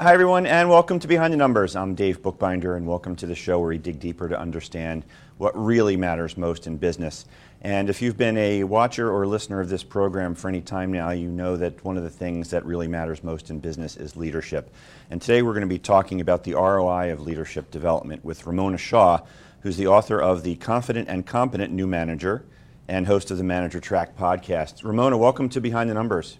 Hi, 0.00 0.14
everyone, 0.14 0.46
and 0.46 0.70
welcome 0.70 0.98
to 1.00 1.06
Behind 1.06 1.30
the 1.30 1.36
Numbers. 1.36 1.76
I'm 1.76 1.94
Dave 1.94 2.22
Bookbinder, 2.22 2.74
and 2.74 2.86
welcome 2.86 3.14
to 3.16 3.26
the 3.26 3.34
show 3.34 3.58
where 3.58 3.68
we 3.68 3.76
dig 3.76 4.00
deeper 4.00 4.30
to 4.30 4.40
understand 4.40 5.04
what 5.36 5.52
really 5.54 5.94
matters 5.94 6.38
most 6.38 6.66
in 6.66 6.78
business. 6.78 7.26
And 7.60 7.90
if 7.90 8.00
you've 8.00 8.16
been 8.16 8.38
a 8.38 8.64
watcher 8.64 9.12
or 9.12 9.26
listener 9.26 9.60
of 9.60 9.68
this 9.68 9.82
program 9.84 10.34
for 10.34 10.48
any 10.48 10.62
time 10.62 10.90
now, 10.90 11.10
you 11.10 11.28
know 11.28 11.54
that 11.58 11.84
one 11.84 11.98
of 11.98 12.02
the 12.02 12.08
things 12.08 12.48
that 12.48 12.64
really 12.64 12.88
matters 12.88 13.22
most 13.22 13.50
in 13.50 13.60
business 13.60 13.98
is 13.98 14.16
leadership. 14.16 14.72
And 15.10 15.20
today 15.20 15.42
we're 15.42 15.52
going 15.52 15.68
to 15.68 15.74
be 15.74 15.78
talking 15.78 16.22
about 16.22 16.44
the 16.44 16.54
ROI 16.54 17.12
of 17.12 17.20
leadership 17.20 17.70
development 17.70 18.24
with 18.24 18.46
Ramona 18.46 18.78
Shaw, 18.78 19.20
who's 19.60 19.76
the 19.76 19.88
author 19.88 20.18
of 20.18 20.44
The 20.44 20.56
Confident 20.56 21.10
and 21.10 21.26
Competent 21.26 21.74
New 21.74 21.86
Manager 21.86 22.46
and 22.88 23.06
host 23.06 23.30
of 23.30 23.36
the 23.36 23.44
Manager 23.44 23.80
Track 23.80 24.16
podcast. 24.16 24.82
Ramona, 24.82 25.18
welcome 25.18 25.50
to 25.50 25.60
Behind 25.60 25.90
the 25.90 25.94
Numbers. 25.94 26.38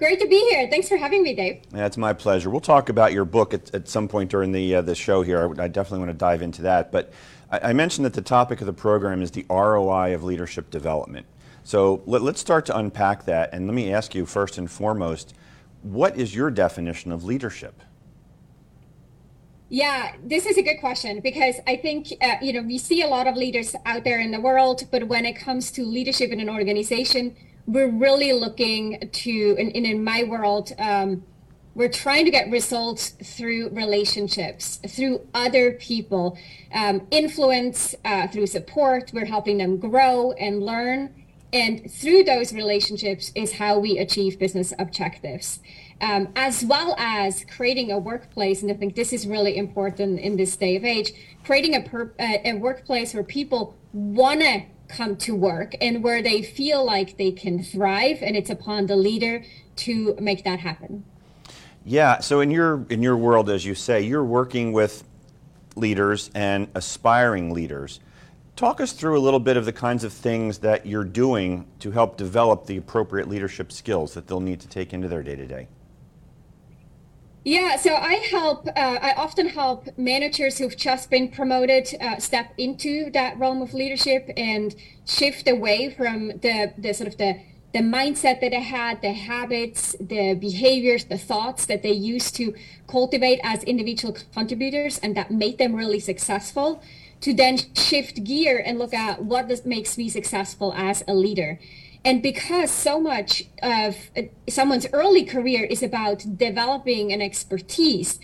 Great 0.00 0.18
to 0.18 0.26
be 0.26 0.40
here. 0.48 0.66
Thanks 0.66 0.88
for 0.88 0.96
having 0.96 1.22
me, 1.22 1.34
Dave. 1.34 1.60
Yeah, 1.74 1.84
it's 1.84 1.98
my 1.98 2.14
pleasure. 2.14 2.48
We'll 2.48 2.60
talk 2.60 2.88
about 2.88 3.12
your 3.12 3.26
book 3.26 3.52
at, 3.52 3.74
at 3.74 3.86
some 3.86 4.08
point 4.08 4.30
during 4.30 4.50
the 4.50 4.76
uh, 4.76 4.80
the 4.80 4.94
show 4.94 5.20
here. 5.20 5.54
I, 5.60 5.64
I, 5.64 5.68
definitely 5.68 5.98
want 5.98 6.08
to 6.08 6.16
dive 6.16 6.40
into 6.40 6.62
that. 6.62 6.90
But 6.90 7.12
I, 7.50 7.58
I, 7.68 7.72
mentioned 7.74 8.06
that 8.06 8.14
the 8.14 8.22
topic 8.22 8.62
of 8.62 8.66
the 8.66 8.72
program 8.72 9.20
is 9.20 9.32
the 9.32 9.44
ROI 9.50 10.14
of 10.14 10.24
leadership 10.24 10.70
development. 10.70 11.26
So 11.64 12.02
let, 12.06 12.22
let's 12.22 12.40
start 12.40 12.64
to 12.66 12.78
unpack 12.78 13.26
that. 13.26 13.50
And 13.52 13.66
let 13.66 13.74
me 13.74 13.92
ask 13.92 14.14
you 14.14 14.24
first 14.24 14.56
and 14.56 14.70
foremost, 14.70 15.34
what 15.82 16.16
is 16.16 16.34
your 16.34 16.50
definition 16.50 17.12
of 17.12 17.22
leadership? 17.22 17.82
Yeah, 19.68 20.14
this 20.24 20.46
is 20.46 20.56
a 20.56 20.62
good 20.62 20.80
question 20.80 21.20
because 21.20 21.56
I 21.66 21.76
think 21.76 22.08
uh, 22.22 22.36
you 22.40 22.54
know 22.54 22.62
we 22.62 22.78
see 22.78 23.02
a 23.02 23.06
lot 23.06 23.26
of 23.26 23.36
leaders 23.36 23.76
out 23.84 24.04
there 24.04 24.18
in 24.18 24.30
the 24.30 24.40
world, 24.40 24.84
but 24.90 25.08
when 25.08 25.26
it 25.26 25.34
comes 25.34 25.70
to 25.72 25.84
leadership 25.84 26.30
in 26.30 26.40
an 26.40 26.48
organization, 26.48 27.36
we're 27.70 27.90
really 27.90 28.32
looking 28.32 29.08
to, 29.12 29.30
in, 29.30 29.70
in 29.70 30.02
my 30.02 30.24
world, 30.24 30.72
um, 30.78 31.22
we're 31.76 31.88
trying 31.88 32.24
to 32.24 32.30
get 32.32 32.50
results 32.50 33.10
through 33.10 33.68
relationships, 33.68 34.80
through 34.88 35.20
other 35.32 35.72
people, 35.74 36.36
um, 36.74 37.06
influence, 37.12 37.94
uh, 38.04 38.26
through 38.26 38.48
support. 38.48 39.12
We're 39.14 39.26
helping 39.26 39.58
them 39.58 39.76
grow 39.78 40.32
and 40.32 40.64
learn. 40.64 41.14
And 41.52 41.88
through 41.90 42.24
those 42.24 42.52
relationships 42.52 43.30
is 43.36 43.52
how 43.52 43.78
we 43.78 43.98
achieve 43.98 44.38
business 44.38 44.72
objectives, 44.78 45.60
um, 46.00 46.28
as 46.34 46.64
well 46.64 46.96
as 46.98 47.44
creating 47.44 47.92
a 47.92 47.98
workplace. 47.98 48.62
And 48.62 48.70
I 48.70 48.74
think 48.74 48.96
this 48.96 49.12
is 49.12 49.28
really 49.28 49.56
important 49.56 50.18
in 50.18 50.36
this 50.36 50.56
day 50.56 50.74
of 50.74 50.84
age, 50.84 51.12
creating 51.44 51.76
a, 51.76 51.82
per- 51.82 52.14
a 52.18 52.54
workplace 52.54 53.14
where 53.14 53.22
people 53.22 53.76
want 53.92 54.40
to 54.40 54.62
come 54.90 55.16
to 55.16 55.34
work 55.34 55.74
and 55.80 56.02
where 56.02 56.22
they 56.22 56.42
feel 56.42 56.84
like 56.84 57.16
they 57.16 57.32
can 57.32 57.62
thrive 57.62 58.18
and 58.22 58.36
it's 58.36 58.50
upon 58.50 58.86
the 58.86 58.96
leader 58.96 59.44
to 59.76 60.16
make 60.20 60.44
that 60.44 60.60
happen. 60.60 61.04
Yeah 61.84 62.20
so 62.20 62.40
in 62.40 62.50
your 62.50 62.84
in 62.90 63.02
your 63.02 63.16
world 63.16 63.48
as 63.48 63.64
you 63.64 63.74
say 63.74 64.02
you're 64.02 64.24
working 64.24 64.72
with 64.72 65.04
leaders 65.76 66.30
and 66.34 66.68
aspiring 66.74 67.54
leaders. 67.54 68.00
Talk 68.56 68.80
us 68.80 68.92
through 68.92 69.18
a 69.18 69.22
little 69.22 69.40
bit 69.40 69.56
of 69.56 69.64
the 69.64 69.72
kinds 69.72 70.04
of 70.04 70.12
things 70.12 70.58
that 70.58 70.84
you're 70.84 71.04
doing 71.04 71.66
to 71.78 71.92
help 71.92 72.18
develop 72.18 72.66
the 72.66 72.76
appropriate 72.76 73.26
leadership 73.26 73.72
skills 73.72 74.12
that 74.12 74.26
they'll 74.26 74.40
need 74.40 74.60
to 74.60 74.68
take 74.68 74.92
into 74.92 75.08
their 75.08 75.22
day-to-day 75.22 75.68
yeah, 77.44 77.76
so 77.76 77.94
I 77.94 78.14
help, 78.14 78.66
uh, 78.66 78.70
I 78.76 79.14
often 79.16 79.48
help 79.48 79.88
managers 79.96 80.58
who've 80.58 80.76
just 80.76 81.10
been 81.10 81.28
promoted 81.28 81.88
uh, 82.00 82.18
step 82.18 82.52
into 82.58 83.10
that 83.12 83.38
realm 83.38 83.62
of 83.62 83.72
leadership 83.72 84.30
and 84.36 84.74
shift 85.06 85.48
away 85.48 85.88
from 85.90 86.28
the, 86.28 86.74
the 86.76 86.92
sort 86.92 87.08
of 87.08 87.16
the, 87.16 87.40
the 87.72 87.78
mindset 87.78 88.40
that 88.40 88.50
they 88.50 88.60
had, 88.60 89.00
the 89.00 89.12
habits, 89.12 89.96
the 89.98 90.34
behaviors, 90.34 91.04
the 91.04 91.16
thoughts 91.16 91.64
that 91.64 91.82
they 91.82 91.92
used 91.92 92.36
to 92.36 92.54
cultivate 92.86 93.40
as 93.42 93.64
individual 93.64 94.14
contributors 94.34 94.98
and 94.98 95.16
that 95.16 95.30
made 95.30 95.56
them 95.56 95.74
really 95.74 96.00
successful 96.00 96.82
to 97.22 97.32
then 97.32 97.58
shift 97.74 98.22
gear 98.24 98.62
and 98.64 98.78
look 98.78 98.92
at 98.92 99.24
what 99.24 99.48
this 99.48 99.64
makes 99.64 99.96
me 99.96 100.08
successful 100.08 100.74
as 100.76 101.02
a 101.08 101.14
leader. 101.14 101.58
And 102.04 102.22
because 102.22 102.70
so 102.70 102.98
much 102.98 103.44
of 103.62 103.96
uh, 104.16 104.22
someone's 104.48 104.86
early 104.92 105.24
career 105.24 105.64
is 105.64 105.82
about 105.82 106.24
developing 106.36 107.12
an 107.12 107.20
expertise, 107.20 108.18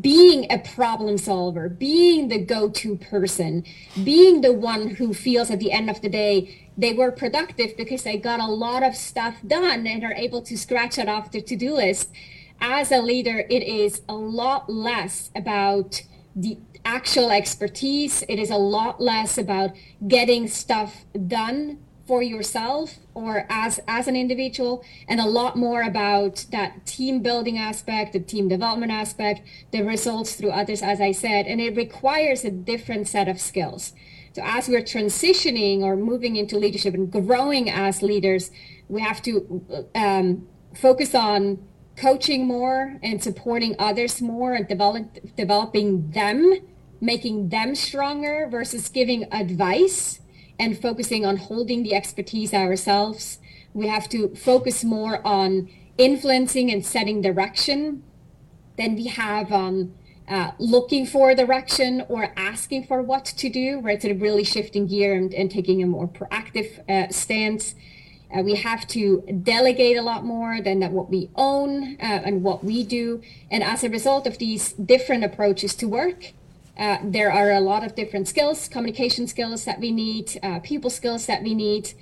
being 0.00 0.50
a 0.50 0.58
problem 0.58 1.16
solver, 1.16 1.68
being 1.68 2.28
the 2.28 2.38
go 2.38 2.68
to 2.68 2.96
person, 2.96 3.64
being 4.02 4.40
the 4.40 4.52
one 4.52 4.88
who 4.96 5.14
feels 5.14 5.50
at 5.50 5.60
the 5.60 5.70
end 5.70 5.88
of 5.88 6.00
the 6.00 6.08
day 6.08 6.66
they 6.76 6.92
were 6.92 7.10
productive 7.10 7.76
because 7.76 8.02
they 8.02 8.18
got 8.18 8.40
a 8.40 8.46
lot 8.46 8.82
of 8.82 8.94
stuff 8.94 9.36
done 9.46 9.86
and 9.86 10.04
are 10.04 10.12
able 10.12 10.42
to 10.42 10.58
scratch 10.58 10.98
it 10.98 11.08
off 11.08 11.30
their 11.30 11.40
to 11.40 11.56
do 11.56 11.74
list. 11.74 12.10
As 12.60 12.92
a 12.92 12.98
leader, 12.98 13.46
it 13.48 13.62
is 13.62 14.02
a 14.08 14.14
lot 14.14 14.68
less 14.68 15.30
about 15.34 16.02
the 16.34 16.58
actual 16.84 17.30
expertise, 17.30 18.22
it 18.28 18.38
is 18.38 18.50
a 18.50 18.56
lot 18.56 19.00
less 19.00 19.38
about 19.38 19.70
getting 20.06 20.46
stuff 20.46 21.04
done 21.26 21.78
for 22.06 22.22
yourself 22.22 22.98
or 23.14 23.46
as 23.50 23.80
as 23.88 24.06
an 24.06 24.14
individual 24.16 24.84
and 25.08 25.20
a 25.20 25.26
lot 25.26 25.56
more 25.56 25.82
about 25.82 26.46
that 26.52 26.86
team 26.86 27.20
building 27.20 27.58
aspect 27.58 28.12
the 28.12 28.20
team 28.20 28.48
development 28.48 28.92
aspect 28.92 29.40
the 29.72 29.82
results 29.82 30.34
through 30.36 30.50
others 30.50 30.82
as 30.82 31.00
i 31.00 31.10
said 31.10 31.46
and 31.46 31.60
it 31.60 31.76
requires 31.76 32.44
a 32.44 32.50
different 32.50 33.08
set 33.08 33.28
of 33.28 33.40
skills. 33.40 33.92
So 34.34 34.42
as 34.44 34.68
we're 34.68 34.82
transitioning 34.82 35.80
or 35.80 35.96
moving 35.96 36.36
into 36.36 36.58
leadership 36.58 36.92
and 36.92 37.10
growing 37.10 37.70
as 37.70 38.02
leaders 38.02 38.50
we 38.88 39.00
have 39.00 39.22
to 39.22 39.86
um, 39.94 40.46
focus 40.74 41.14
on 41.14 41.66
coaching 41.96 42.46
more 42.46 42.98
and 43.02 43.22
supporting 43.22 43.74
others 43.78 44.20
more 44.20 44.52
and 44.54 44.68
develop, 44.68 45.18
developing 45.36 46.10
them 46.10 46.60
making 47.00 47.48
them 47.50 47.74
stronger 47.74 48.48
versus 48.50 48.88
giving 48.88 49.30
advice 49.32 50.20
and 50.58 50.80
focusing 50.80 51.24
on 51.24 51.36
holding 51.36 51.82
the 51.82 51.94
expertise 51.94 52.54
ourselves. 52.54 53.38
We 53.74 53.88
have 53.88 54.08
to 54.10 54.34
focus 54.34 54.84
more 54.84 55.26
on 55.26 55.68
influencing 55.98 56.70
and 56.70 56.84
setting 56.84 57.20
direction 57.20 58.02
than 58.76 58.94
we 58.94 59.06
have 59.06 59.52
on 59.52 59.94
uh, 60.28 60.50
looking 60.58 61.06
for 61.06 61.34
direction 61.34 62.04
or 62.08 62.32
asking 62.36 62.84
for 62.84 63.00
what 63.00 63.24
to 63.24 63.48
do, 63.48 63.80
right? 63.80 64.00
Sort 64.00 64.14
of 64.14 64.20
really 64.20 64.44
shifting 64.44 64.86
gear 64.86 65.14
and, 65.14 65.32
and 65.32 65.50
taking 65.50 65.82
a 65.82 65.86
more 65.86 66.08
proactive 66.08 66.80
uh, 66.88 67.10
stance. 67.12 67.74
Uh, 68.36 68.42
we 68.42 68.56
have 68.56 68.86
to 68.88 69.22
delegate 69.42 69.96
a 69.96 70.02
lot 70.02 70.24
more 70.24 70.60
than 70.60 70.80
that 70.80 70.90
what 70.90 71.08
we 71.08 71.30
own 71.36 71.96
uh, 72.00 72.22
and 72.24 72.42
what 72.42 72.64
we 72.64 72.82
do. 72.82 73.22
And 73.50 73.62
as 73.62 73.84
a 73.84 73.88
result 73.88 74.26
of 74.26 74.38
these 74.38 74.72
different 74.72 75.22
approaches 75.22 75.76
to 75.76 75.86
work, 75.86 76.32
uh, 76.78 76.98
there 77.02 77.32
are 77.32 77.52
a 77.52 77.60
lot 77.60 77.84
of 77.84 77.94
different 77.94 78.28
skills, 78.28 78.68
communication 78.68 79.26
skills 79.26 79.64
that 79.64 79.80
we 79.80 79.90
need, 79.90 80.38
uh, 80.42 80.60
people 80.60 80.90
skills 80.90 81.26
that 81.26 81.42
we 81.42 81.54
need, 81.54 81.92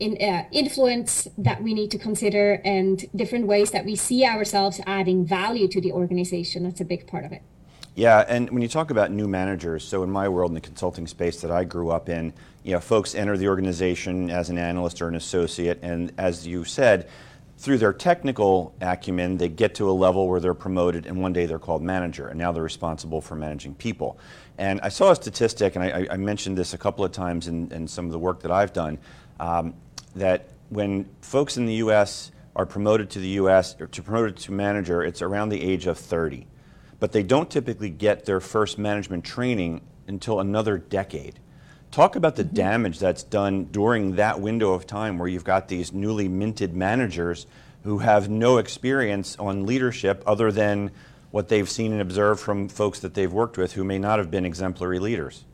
in, 0.00 0.16
uh, 0.20 0.44
influence 0.52 1.26
that 1.36 1.62
we 1.62 1.74
need 1.74 1.90
to 1.90 1.98
consider, 1.98 2.60
and 2.64 3.06
different 3.16 3.46
ways 3.46 3.70
that 3.70 3.84
we 3.84 3.96
see 3.96 4.24
ourselves 4.24 4.80
adding 4.86 5.24
value 5.24 5.66
to 5.68 5.80
the 5.80 5.92
organization. 5.92 6.62
That's 6.62 6.80
a 6.80 6.84
big 6.84 7.06
part 7.06 7.24
of 7.24 7.32
it. 7.32 7.42
Yeah, 7.94 8.24
and 8.28 8.48
when 8.50 8.62
you 8.62 8.68
talk 8.68 8.90
about 8.90 9.10
new 9.10 9.26
managers, 9.26 9.82
so 9.82 10.04
in 10.04 10.10
my 10.10 10.28
world, 10.28 10.52
in 10.52 10.54
the 10.54 10.60
consulting 10.60 11.08
space 11.08 11.40
that 11.40 11.50
I 11.50 11.64
grew 11.64 11.90
up 11.90 12.08
in, 12.08 12.32
you 12.62 12.72
know, 12.72 12.80
folks 12.80 13.14
enter 13.14 13.36
the 13.36 13.48
organization 13.48 14.30
as 14.30 14.50
an 14.50 14.58
analyst 14.58 15.02
or 15.02 15.08
an 15.08 15.16
associate, 15.16 15.80
and 15.82 16.12
as 16.16 16.46
you 16.46 16.64
said, 16.64 17.08
through 17.58 17.76
their 17.78 17.92
technical 17.92 18.72
acumen, 18.80 19.36
they 19.36 19.48
get 19.48 19.74
to 19.74 19.90
a 19.90 19.92
level 19.92 20.28
where 20.28 20.38
they're 20.38 20.54
promoted, 20.54 21.06
and 21.06 21.20
one 21.20 21.32
day 21.32 21.44
they're 21.44 21.58
called 21.58 21.82
manager, 21.82 22.28
and 22.28 22.38
now 22.38 22.52
they're 22.52 22.62
responsible 22.62 23.20
for 23.20 23.34
managing 23.34 23.74
people. 23.74 24.16
And 24.58 24.80
I 24.80 24.88
saw 24.88 25.10
a 25.10 25.16
statistic, 25.16 25.74
and 25.74 25.84
I, 25.84 26.06
I 26.08 26.16
mentioned 26.16 26.56
this 26.56 26.72
a 26.72 26.78
couple 26.78 27.04
of 27.04 27.10
times 27.10 27.48
in, 27.48 27.70
in, 27.72 27.88
some 27.88 28.06
of 28.06 28.12
the 28.12 28.18
work 28.18 28.40
that 28.42 28.52
I've 28.52 28.72
done, 28.72 28.98
um, 29.40 29.74
that 30.14 30.50
when 30.68 31.08
folks 31.20 31.56
in 31.56 31.66
the 31.66 31.74
U.S. 31.74 32.30
are 32.54 32.64
promoted 32.64 33.10
to 33.10 33.18
the 33.18 33.28
U.S. 33.30 33.74
or 33.80 33.88
to 33.88 34.02
promoted 34.04 34.36
to 34.36 34.52
manager, 34.52 35.02
it's 35.02 35.20
around 35.20 35.48
the 35.48 35.60
age 35.60 35.88
of 35.88 35.98
30, 35.98 36.46
but 37.00 37.10
they 37.10 37.24
don't 37.24 37.50
typically 37.50 37.90
get 37.90 38.24
their 38.24 38.38
first 38.38 38.78
management 38.78 39.24
training 39.24 39.80
until 40.06 40.38
another 40.38 40.78
decade. 40.78 41.40
Talk 41.90 42.16
about 42.16 42.36
the 42.36 42.44
damage 42.44 42.98
that's 42.98 43.22
done 43.22 43.64
during 43.64 44.16
that 44.16 44.40
window 44.40 44.72
of 44.72 44.86
time 44.86 45.18
where 45.18 45.28
you've 45.28 45.44
got 45.44 45.68
these 45.68 45.92
newly 45.92 46.28
minted 46.28 46.74
managers 46.74 47.46
who 47.84 47.98
have 47.98 48.28
no 48.28 48.58
experience 48.58 49.36
on 49.38 49.64
leadership 49.64 50.22
other 50.26 50.52
than 50.52 50.90
what 51.30 51.48
they've 51.48 51.68
seen 51.68 51.92
and 51.92 52.00
observed 52.00 52.40
from 52.40 52.68
folks 52.68 53.00
that 53.00 53.14
they've 53.14 53.32
worked 53.32 53.56
with 53.56 53.72
who 53.72 53.84
may 53.84 53.98
not 53.98 54.18
have 54.18 54.30
been 54.30 54.44
exemplary 54.44 54.98
leaders. 54.98 55.44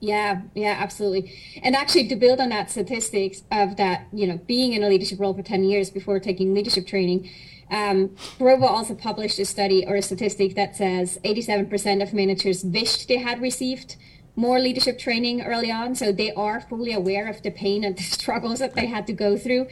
Yeah, 0.00 0.42
yeah, 0.54 0.76
absolutely. 0.78 1.32
And 1.62 1.76
actually 1.76 2.08
to 2.08 2.16
build 2.16 2.40
on 2.40 2.48
that 2.48 2.70
statistics 2.70 3.42
of 3.52 3.76
that, 3.76 4.06
you 4.12 4.26
know, 4.26 4.38
being 4.38 4.72
in 4.72 4.82
a 4.82 4.88
leadership 4.88 5.20
role 5.20 5.34
for 5.34 5.42
10 5.42 5.62
years 5.64 5.90
before 5.90 6.18
taking 6.18 6.54
leadership 6.54 6.86
training, 6.86 7.30
um, 7.70 8.16
also 8.40 8.94
published 8.94 9.38
a 9.38 9.44
study 9.44 9.84
or 9.86 9.96
a 9.96 10.02
statistic 10.02 10.56
that 10.56 10.74
says 10.74 11.18
87% 11.24 12.02
of 12.02 12.12
managers 12.12 12.64
wished 12.64 13.06
they 13.08 13.18
had 13.18 13.40
received 13.40 13.96
more 14.36 14.58
leadership 14.58 14.98
training 14.98 15.42
early 15.42 15.70
on, 15.70 15.94
so 15.94 16.12
they 16.12 16.32
are 16.32 16.60
fully 16.60 16.92
aware 16.92 17.28
of 17.28 17.42
the 17.42 17.50
pain 17.50 17.84
and 17.84 17.96
the 17.96 18.02
struggles 18.18 18.58
that 18.60 18.74
they 18.74 18.86
had 18.86 19.06
to 19.06 19.12
go 19.12 19.36
through. 19.36 19.66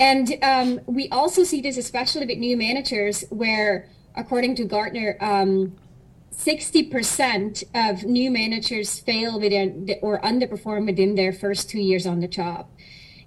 And 0.00 0.36
um, 0.42 0.80
we 0.86 1.08
also 1.10 1.44
see 1.44 1.60
this, 1.60 1.76
especially 1.76 2.26
with 2.26 2.38
new 2.38 2.56
managers, 2.56 3.24
where 3.30 3.88
according 4.16 4.56
to 4.56 4.64
Gartner, 4.64 5.16
um, 5.20 5.76
60% 6.32 7.64
of 7.74 8.04
new 8.04 8.30
managers 8.30 8.98
fail 8.98 9.38
within 9.38 9.94
or 10.02 10.20
underperform 10.20 10.86
within 10.86 11.14
their 11.14 11.32
first 11.32 11.70
two 11.70 11.80
years 11.80 12.06
on 12.06 12.20
the 12.20 12.28
job, 12.28 12.66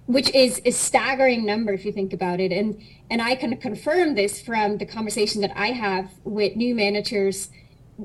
which 0.06 0.30
is 0.34 0.60
a 0.64 0.70
staggering 0.70 1.46
number 1.46 1.72
if 1.72 1.84
you 1.84 1.92
think 1.92 2.12
about 2.12 2.38
it. 2.38 2.52
And 2.52 2.82
and 3.10 3.22
I 3.22 3.34
can 3.34 3.56
confirm 3.56 4.14
this 4.14 4.40
from 4.40 4.76
the 4.76 4.84
conversation 4.84 5.40
that 5.40 5.52
I 5.56 5.68
have 5.68 6.10
with 6.24 6.56
new 6.56 6.74
managers, 6.74 7.48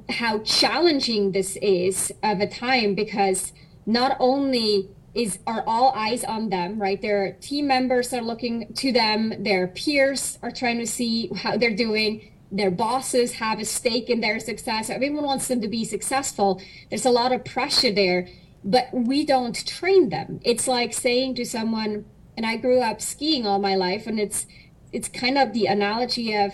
how 0.10 0.40
challenging 0.40 1.32
this 1.32 1.58
is 1.62 2.12
of 2.24 2.40
a 2.40 2.48
time 2.48 2.96
because 2.96 3.54
not 3.86 4.18
only 4.20 4.90
is 5.14 5.38
are 5.46 5.64
all 5.68 5.92
eyes 5.92 6.24
on 6.24 6.50
them, 6.50 6.82
right? 6.82 7.00
Their 7.02 7.34
team 7.34 7.68
members 7.68 8.12
are 8.14 8.22
looking 8.22 8.74
to 8.74 8.92
them, 8.92 9.44
their 9.44 9.68
peers 9.68 10.40
are 10.42 10.50
trying 10.50 10.80
to 10.80 10.88
see 10.88 11.30
how 11.36 11.58
they're 11.58 11.76
doing 11.76 12.34
their 12.54 12.72
bosses 12.72 13.34
have 13.34 13.60
a 13.60 13.66
stake 13.66 14.12
in 14.12 14.22
their 14.22 14.40
success. 14.40 14.90
Everyone 14.90 15.24
wants 15.24 15.48
them 15.48 15.60
to 15.62 15.68
be 15.68 15.84
successful. 15.84 16.62
There's 16.90 17.06
a 17.06 17.10
lot 17.10 17.32
of 17.32 17.44
pressure 17.44 17.92
there, 17.92 18.28
but 18.64 18.90
we 18.94 19.26
don't 19.26 19.66
train 19.66 20.10
them. 20.10 20.40
It's 20.44 20.68
like 20.68 20.94
saying 20.94 21.34
to 21.36 21.46
someone, 21.46 22.06
and 22.38 22.46
I 22.46 22.58
grew 22.58 22.80
up 22.80 23.02
skiing 23.02 23.48
all 23.48 23.58
my 23.58 23.76
life, 23.76 24.06
and 24.06 24.20
it's 24.20 24.46
it's 24.92 25.08
kind 25.08 25.40
of 25.40 25.54
the 25.54 25.66
analogy 25.66 26.36
of 26.36 26.54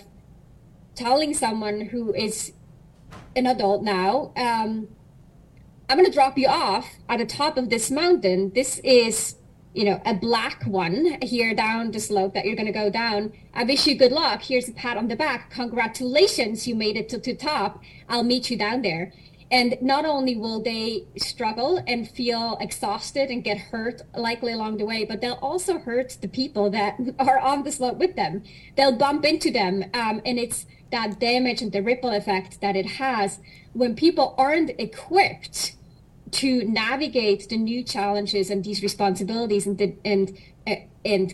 telling 0.96 1.34
someone 1.34 1.82
who 1.82 2.14
is 2.14 2.54
an 3.40 3.48
adult 3.48 3.84
now, 3.84 4.32
um, 4.36 4.88
I'm 5.90 5.98
going 5.98 6.06
to 6.06 6.12
drop 6.12 6.38
you 6.38 6.48
off 6.48 6.88
at 7.08 7.18
the 7.18 7.26
top 7.26 7.58
of 7.58 7.70
this 7.70 7.90
mountain. 7.90 8.52
This 8.54 8.80
is 8.84 9.36
you 9.74 9.86
know, 9.86 10.02
a 10.06 10.14
black 10.14 10.64
one 10.64 11.18
here 11.22 11.54
down 11.54 11.92
the 11.92 12.00
slope 12.00 12.34
that 12.34 12.46
you're 12.46 12.56
going 12.56 12.66
to 12.66 12.72
go 12.72 12.90
down. 12.90 13.32
I 13.54 13.64
wish 13.64 13.86
you 13.88 13.96
good 13.96 14.12
luck. 14.12 14.42
Here's 14.42 14.68
a 14.68 14.74
pat 14.74 14.98
on 14.98 15.08
the 15.08 15.16
back. 15.16 15.52
Congratulations, 15.52 16.68
you 16.68 16.76
made 16.76 16.98
it 16.98 17.08
to 17.10 17.18
the 17.18 17.36
top. 17.36 17.82
I'll 18.08 18.24
meet 18.24 18.50
you 18.50 18.58
down 18.58 18.82
there. 18.82 19.14
And 19.52 19.78
not 19.82 20.06
only 20.06 20.36
will 20.36 20.62
they 20.62 21.06
struggle 21.18 21.84
and 21.88 22.08
feel 22.08 22.58
exhausted 22.60 23.30
and 23.30 23.44
get 23.44 23.58
hurt 23.58 24.02
likely 24.16 24.54
along 24.54 24.78
the 24.78 24.86
way, 24.86 25.06
but 25.06 25.22
they'll 25.22 25.40
also 25.42 25.80
hurt 25.80 26.18
the 26.22 26.28
people 26.28 26.70
that 26.72 26.98
are 27.20 27.40
on 27.40 27.64
the 27.64 27.72
slope 27.72 27.98
with 27.98 28.16
them. 28.16 28.44
They'll 28.76 28.96
bump 28.96 29.26
into 29.26 29.50
them. 29.50 29.86
Um, 29.94 30.22
and 30.26 30.38
it's 30.38 30.66
that 30.92 31.20
damage 31.20 31.62
and 31.62 31.72
the 31.72 31.82
ripple 31.82 32.10
effect 32.10 32.62
that 32.62 32.76
it 32.76 32.86
has 32.86 33.40
when 33.74 33.96
people 33.96 34.36
aren't 34.38 34.72
equipped 34.80 35.76
to 36.32 36.64
navigate 36.66 37.50
the 37.50 37.58
new 37.58 37.84
challenges 37.84 38.50
and 38.50 38.64
these 38.64 38.82
responsibilities 38.82 39.66
and 39.66 39.78
the, 39.78 39.96
and 40.06 40.38
uh, 40.68 40.76
and 41.04 41.34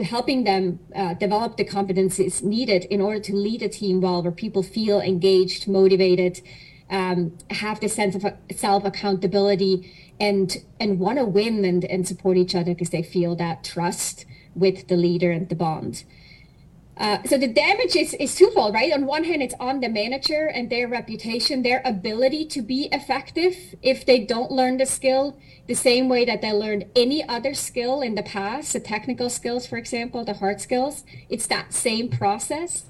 helping 0.00 0.44
them 0.44 0.78
uh, 0.94 1.12
develop 1.14 1.56
the 1.58 1.64
competencies 1.64 2.42
needed 2.42 2.84
in 2.86 3.00
order 3.00 3.20
to 3.20 3.34
lead 3.34 3.62
a 3.62 3.68
team 3.68 4.00
well 4.00 4.22
where 4.22 4.32
people 4.32 4.62
feel 4.62 5.00
engaged 5.00 5.68
motivated 5.68 6.40
um, 6.88 7.36
have 7.50 7.80
the 7.80 7.88
sense 7.88 8.14
of 8.14 8.24
self 8.54 8.84
accountability 8.84 9.92
and 10.18 10.58
and 10.80 10.98
want 10.98 11.18
to 11.18 11.24
win 11.24 11.64
and, 11.64 11.84
and 11.84 12.08
support 12.08 12.36
each 12.36 12.54
other 12.54 12.72
because 12.72 12.90
they 12.90 13.02
feel 13.02 13.34
that 13.36 13.64
trust 13.64 14.24
with 14.54 14.88
the 14.88 14.96
leader 14.96 15.30
and 15.30 15.48
the 15.48 15.54
bond 15.54 16.04
uh, 16.96 17.22
so 17.24 17.38
the 17.38 17.48
damage 17.48 17.96
is, 17.96 18.12
is 18.14 18.34
twofold, 18.34 18.74
right? 18.74 18.92
On 18.92 19.06
one 19.06 19.24
hand, 19.24 19.42
it's 19.42 19.54
on 19.58 19.80
the 19.80 19.88
manager 19.88 20.46
and 20.46 20.68
their 20.68 20.86
reputation, 20.86 21.62
their 21.62 21.80
ability 21.84 22.44
to 22.46 22.60
be 22.60 22.88
effective 22.92 23.74
if 23.80 24.04
they 24.04 24.20
don't 24.20 24.50
learn 24.50 24.76
the 24.76 24.84
skill 24.84 25.38
the 25.66 25.74
same 25.74 26.08
way 26.08 26.24
that 26.26 26.42
they 26.42 26.52
learned 26.52 26.86
any 26.94 27.26
other 27.26 27.54
skill 27.54 28.02
in 28.02 28.14
the 28.14 28.22
past, 28.22 28.74
the 28.74 28.80
technical 28.80 29.30
skills, 29.30 29.66
for 29.66 29.78
example, 29.78 30.24
the 30.24 30.34
hard 30.34 30.60
skills. 30.60 31.04
It's 31.30 31.46
that 31.46 31.72
same 31.72 32.10
process. 32.10 32.84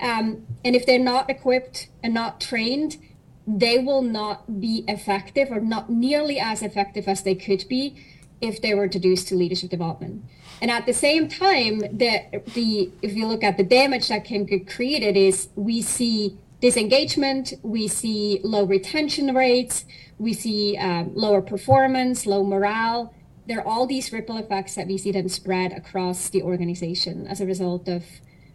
Um, 0.00 0.46
and 0.64 0.76
if 0.76 0.86
they're 0.86 0.98
not 0.98 1.28
equipped 1.28 1.88
and 2.04 2.14
not 2.14 2.40
trained, 2.40 2.98
they 3.46 3.78
will 3.78 4.02
not 4.02 4.60
be 4.60 4.84
effective 4.86 5.50
or 5.50 5.60
not 5.60 5.90
nearly 5.90 6.38
as 6.38 6.62
effective 6.62 7.08
as 7.08 7.24
they 7.24 7.34
could 7.34 7.64
be 7.68 7.96
if 8.40 8.62
they 8.62 8.74
were 8.74 8.84
introduced 8.84 9.28
to 9.28 9.34
leadership 9.34 9.70
development. 9.70 10.24
And 10.60 10.70
at 10.70 10.86
the 10.86 10.92
same 10.92 11.28
time, 11.28 11.78
the 11.78 12.42
the 12.54 12.90
if 13.00 13.14
you 13.14 13.26
look 13.26 13.42
at 13.42 13.56
the 13.56 13.64
damage 13.64 14.08
that 14.08 14.24
can 14.24 14.44
get 14.44 14.68
created 14.68 15.16
is 15.16 15.48
we 15.56 15.80
see 15.80 16.36
disengagement, 16.60 17.54
we 17.62 17.88
see 17.88 18.40
low 18.44 18.64
retention 18.64 19.34
rates, 19.34 19.86
we 20.18 20.34
see 20.34 20.76
um, 20.76 21.12
lower 21.14 21.40
performance, 21.40 22.26
low 22.26 22.44
morale. 22.44 23.14
There 23.46 23.58
are 23.60 23.66
all 23.66 23.86
these 23.86 24.12
ripple 24.12 24.36
effects 24.36 24.74
that 24.74 24.86
we 24.86 24.98
see 24.98 25.12
then 25.12 25.28
spread 25.30 25.72
across 25.72 26.28
the 26.28 26.42
organization 26.42 27.26
as 27.26 27.40
a 27.40 27.46
result 27.46 27.88
of 27.88 28.04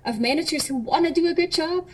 of 0.05 0.19
managers 0.19 0.67
who 0.67 0.75
want 0.75 1.07
to 1.07 1.11
do 1.11 1.27
a 1.27 1.33
good 1.33 1.51
job, 1.51 1.89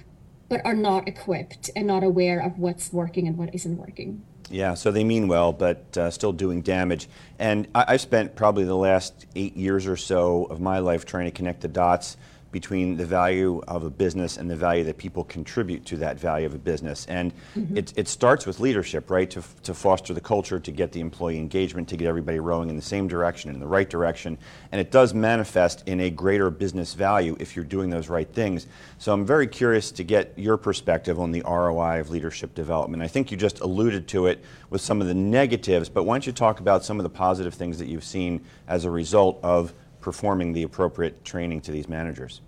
but 0.50 0.60
are 0.66 0.76
not 0.76 1.08
equipped 1.08 1.70
and 1.74 1.88
not 1.88 2.04
aware 2.04 2.42
of 2.42 2.60
what's 2.60 2.92
working 2.92 3.26
and 3.28 3.38
what 3.38 3.56
isn't 3.56 3.78
working. 3.78 4.22
Yeah, 4.52 4.74
so 4.74 4.92
they 4.92 5.04
mean 5.06 5.28
well, 5.28 5.54
but 5.54 5.98
uh, 5.98 6.12
still 6.12 6.34
doing 6.34 6.62
damage. 6.62 7.08
And 7.40 7.68
I, 7.74 7.94
have 7.94 8.02
spent 8.02 8.36
probably 8.36 8.66
the 8.66 8.76
last 8.76 9.26
eight 9.36 9.56
years 9.56 9.88
or 9.88 9.96
so 9.96 10.46
of 10.46 10.60
my 10.60 10.80
life 10.80 11.06
trying 11.06 11.26
to 11.26 11.32
connect 11.32 11.62
the 11.62 11.70
dots 11.70 12.18
between 12.52 12.98
the 12.98 13.06
value 13.06 13.62
of 13.68 13.84
a 13.84 13.90
business 13.90 14.38
and 14.38 14.50
the 14.50 14.56
value 14.56 14.84
that 14.84 14.98
people 14.98 15.24
contribute 15.24 15.86
to 15.86 15.98
that 15.98 16.20
value 16.20 16.46
of 16.46 16.54
a 16.54 16.58
business. 16.58 17.06
And 17.08 17.34
mm-hmm. 17.56 17.78
it, 17.78 17.94
it 17.96 18.08
starts 18.08 18.46
with 18.46 18.60
leadership, 18.60 19.10
right? 19.10 19.30
To, 19.32 19.44
to 19.64 19.74
foster 19.74 20.14
the 20.14 20.22
culture, 20.22 20.60
to 20.60 20.72
get 20.72 20.92
the 20.92 21.00
employee 21.00 21.38
engagement, 21.38 21.88
to 21.90 21.98
get 21.98 22.08
everybody 22.08 22.40
rowing 22.40 22.70
in 22.70 22.76
the 22.76 22.82
same 22.82 23.08
direction, 23.08 23.52
in 23.52 23.60
the 23.60 23.68
right 23.68 23.90
direction. 23.90 24.38
And 24.72 24.82
it 24.82 24.92
does 24.92 25.14
manifest 25.14 25.88
in 25.88 26.02
a 26.02 26.10
greater 26.10 26.50
business 26.50 26.94
value 26.94 27.38
if 27.40 27.56
you're 27.56 27.66
doing 27.66 27.90
those 27.90 28.10
right 28.10 28.32
things. 28.32 28.68
So 28.98 29.14
I'm 29.14 29.26
very 29.26 29.48
curious 29.48 29.92
to 29.92 30.04
get 30.04 30.34
your 30.38 30.58
perspective 30.58 31.20
on 31.20 31.32
the 31.32 31.42
ROI 31.42 32.00
of 32.02 32.10
leadership 32.10 32.54
development. 32.54 33.02
I 33.02 33.08
think 33.08 33.32
you 33.32 33.38
just 33.38 33.62
alluded 33.62 34.08
to 34.10 34.28
it 34.28 34.44
with 34.70 34.82
some 34.82 35.02
of 35.02 35.08
the 35.08 35.14
negatives, 35.14 35.90
but 35.90 36.04
why 36.04 36.16
don't 36.16 36.28
you 36.28 36.34
talk 36.34 36.60
about 36.60 36.84
some 36.84 37.00
of 37.00 37.04
the 37.04 37.10
positive 37.10 37.54
things 37.54 37.80
that 37.80 37.88
you've 37.88 38.04
seen 38.04 38.44
as 38.68 38.86
a 38.86 38.92
result 38.92 39.40
of 39.44 39.74
performing 40.02 40.54
the 40.54 40.64
appropriate 40.64 41.24
training 41.24 41.62
to 41.62 41.72
these 41.72 41.88
managers? 41.88 42.42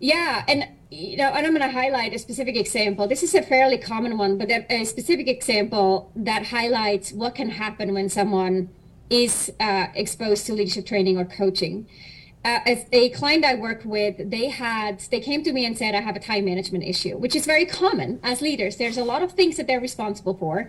Yeah, 0.00 0.44
and 0.48 0.68
you 0.90 1.16
know, 1.16 1.28
and 1.28 1.46
I'm 1.46 1.54
going 1.54 1.68
to 1.68 1.74
highlight 1.74 2.14
a 2.14 2.18
specific 2.18 2.56
example. 2.56 3.06
This 3.08 3.22
is 3.22 3.34
a 3.34 3.42
fairly 3.42 3.78
common 3.78 4.16
one, 4.18 4.38
but 4.38 4.50
a, 4.50 4.84
specific 4.84 5.28
example 5.28 6.12
that 6.14 6.46
highlights 6.46 7.12
what 7.12 7.34
can 7.34 7.50
happen 7.50 7.94
when 7.94 8.08
someone 8.08 8.68
is 9.10 9.52
uh, 9.60 9.86
exposed 9.94 10.46
to 10.46 10.54
leadership 10.54 10.86
training 10.86 11.18
or 11.18 11.24
coaching. 11.24 11.88
Uh, 12.44 12.60
as 12.66 12.84
a 12.92 13.08
client 13.10 13.44
I 13.44 13.54
work 13.54 13.82
with, 13.84 14.30
they 14.30 14.50
had 14.50 15.00
they 15.10 15.20
came 15.20 15.42
to 15.44 15.52
me 15.52 15.64
and 15.64 15.76
said, 15.76 15.94
"I 15.94 16.02
have 16.02 16.16
a 16.16 16.20
time 16.20 16.44
management 16.44 16.84
issue," 16.84 17.16
which 17.16 17.34
is 17.34 17.46
very 17.46 17.64
common 17.64 18.20
as 18.22 18.42
leaders. 18.42 18.76
There's 18.76 18.98
a 18.98 19.04
lot 19.04 19.22
of 19.22 19.32
things 19.32 19.56
that 19.56 19.66
they're 19.66 19.80
responsible 19.80 20.34
for, 20.34 20.68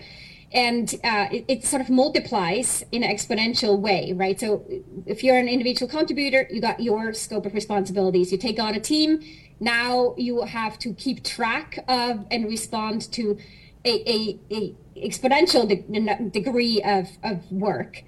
and 0.52 0.94
uh, 1.04 1.28
it, 1.32 1.46
it, 1.48 1.66
sort 1.66 1.82
of 1.82 1.90
multiplies 1.90 2.84
in 2.92 3.04
an 3.04 3.14
exponential 3.14 3.78
way, 3.80 4.14
right? 4.14 4.40
So 4.40 4.66
if 5.06 5.24
you're 5.24 5.38
an 5.38 5.48
individual 5.48 5.90
contributor, 5.90 6.48
you 6.50 6.62
got 6.62 6.80
your 6.80 7.14
scope 7.14 7.46
of 7.46 7.54
responsibilities. 7.54 8.32
You 8.32 8.38
take 8.38 8.60
on 8.60 8.76
a 8.76 8.80
team, 8.80 9.22
now 9.60 10.14
you 10.18 10.44
have 10.44 10.78
to 10.80 10.94
keep 10.94 11.24
track 11.24 11.84
of 11.88 12.26
and 12.32 12.46
respond 12.46 13.12
to 13.14 13.38
a, 13.84 14.10
a, 14.10 14.40
a 14.52 14.76
exponential 14.98 15.68
de- 15.68 16.30
degree 16.30 16.82
of, 16.84 17.10
of 17.24 17.52
work. 17.52 18.04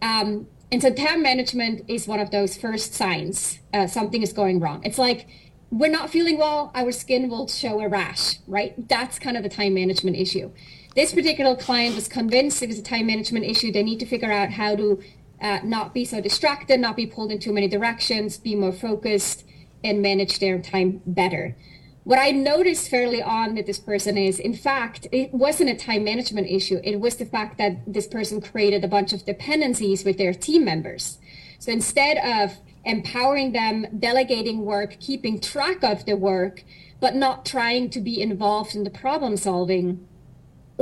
Um, 0.00 0.46
and 0.70 0.80
so 0.80 0.90
time 0.92 1.22
management 1.22 1.84
is 1.88 2.08
one 2.08 2.20
of 2.20 2.30
those 2.30 2.56
first 2.56 2.94
signs 2.94 3.58
uh, 3.74 3.86
something 3.86 4.22
is 4.22 4.32
going 4.32 4.60
wrong. 4.60 4.82
It's 4.84 4.98
like 4.98 5.26
we're 5.70 5.90
not 5.90 6.10
feeling 6.10 6.38
well, 6.38 6.70
our 6.74 6.92
skin 6.92 7.28
will 7.28 7.48
show 7.48 7.80
a 7.80 7.88
rash, 7.88 8.38
right? 8.46 8.74
That's 8.88 9.18
kind 9.18 9.36
of 9.36 9.42
the 9.42 9.48
time 9.48 9.74
management 9.74 10.16
issue. 10.16 10.52
This 10.94 11.14
particular 11.14 11.56
client 11.56 11.94
was 11.94 12.06
convinced 12.06 12.62
it 12.62 12.68
was 12.68 12.78
a 12.78 12.82
time 12.82 13.06
management 13.06 13.46
issue. 13.46 13.72
They 13.72 13.82
need 13.82 14.00
to 14.00 14.06
figure 14.06 14.30
out 14.30 14.50
how 14.50 14.76
to 14.76 15.02
uh, 15.40 15.60
not 15.64 15.94
be 15.94 16.04
so 16.04 16.20
distracted, 16.20 16.80
not 16.80 16.96
be 16.96 17.06
pulled 17.06 17.32
in 17.32 17.38
too 17.38 17.52
many 17.52 17.66
directions, 17.66 18.36
be 18.36 18.54
more 18.54 18.72
focused, 18.72 19.44
and 19.82 20.02
manage 20.02 20.38
their 20.38 20.60
time 20.60 21.00
better. 21.06 21.56
What 22.04 22.18
I 22.18 22.30
noticed 22.32 22.90
fairly 22.90 23.22
on 23.22 23.54
with 23.54 23.66
this 23.66 23.78
person 23.78 24.18
is, 24.18 24.38
in 24.38 24.54
fact, 24.54 25.06
it 25.12 25.32
wasn't 25.32 25.70
a 25.70 25.74
time 25.74 26.04
management 26.04 26.48
issue. 26.48 26.80
It 26.84 27.00
was 27.00 27.16
the 27.16 27.24
fact 27.24 27.58
that 27.58 27.80
this 27.86 28.06
person 28.06 28.40
created 28.40 28.84
a 28.84 28.88
bunch 28.88 29.12
of 29.12 29.24
dependencies 29.24 30.04
with 30.04 30.18
their 30.18 30.34
team 30.34 30.64
members. 30.64 31.18
So 31.58 31.72
instead 31.72 32.18
of 32.18 32.58
empowering 32.84 33.52
them, 33.52 33.86
delegating 33.98 34.64
work, 34.64 34.98
keeping 35.00 35.40
track 35.40 35.82
of 35.82 36.04
the 36.04 36.16
work, 36.16 36.64
but 37.00 37.14
not 37.14 37.46
trying 37.46 37.88
to 37.90 38.00
be 38.00 38.20
involved 38.20 38.74
in 38.74 38.84
the 38.84 38.90
problem 38.90 39.36
solving, 39.36 40.06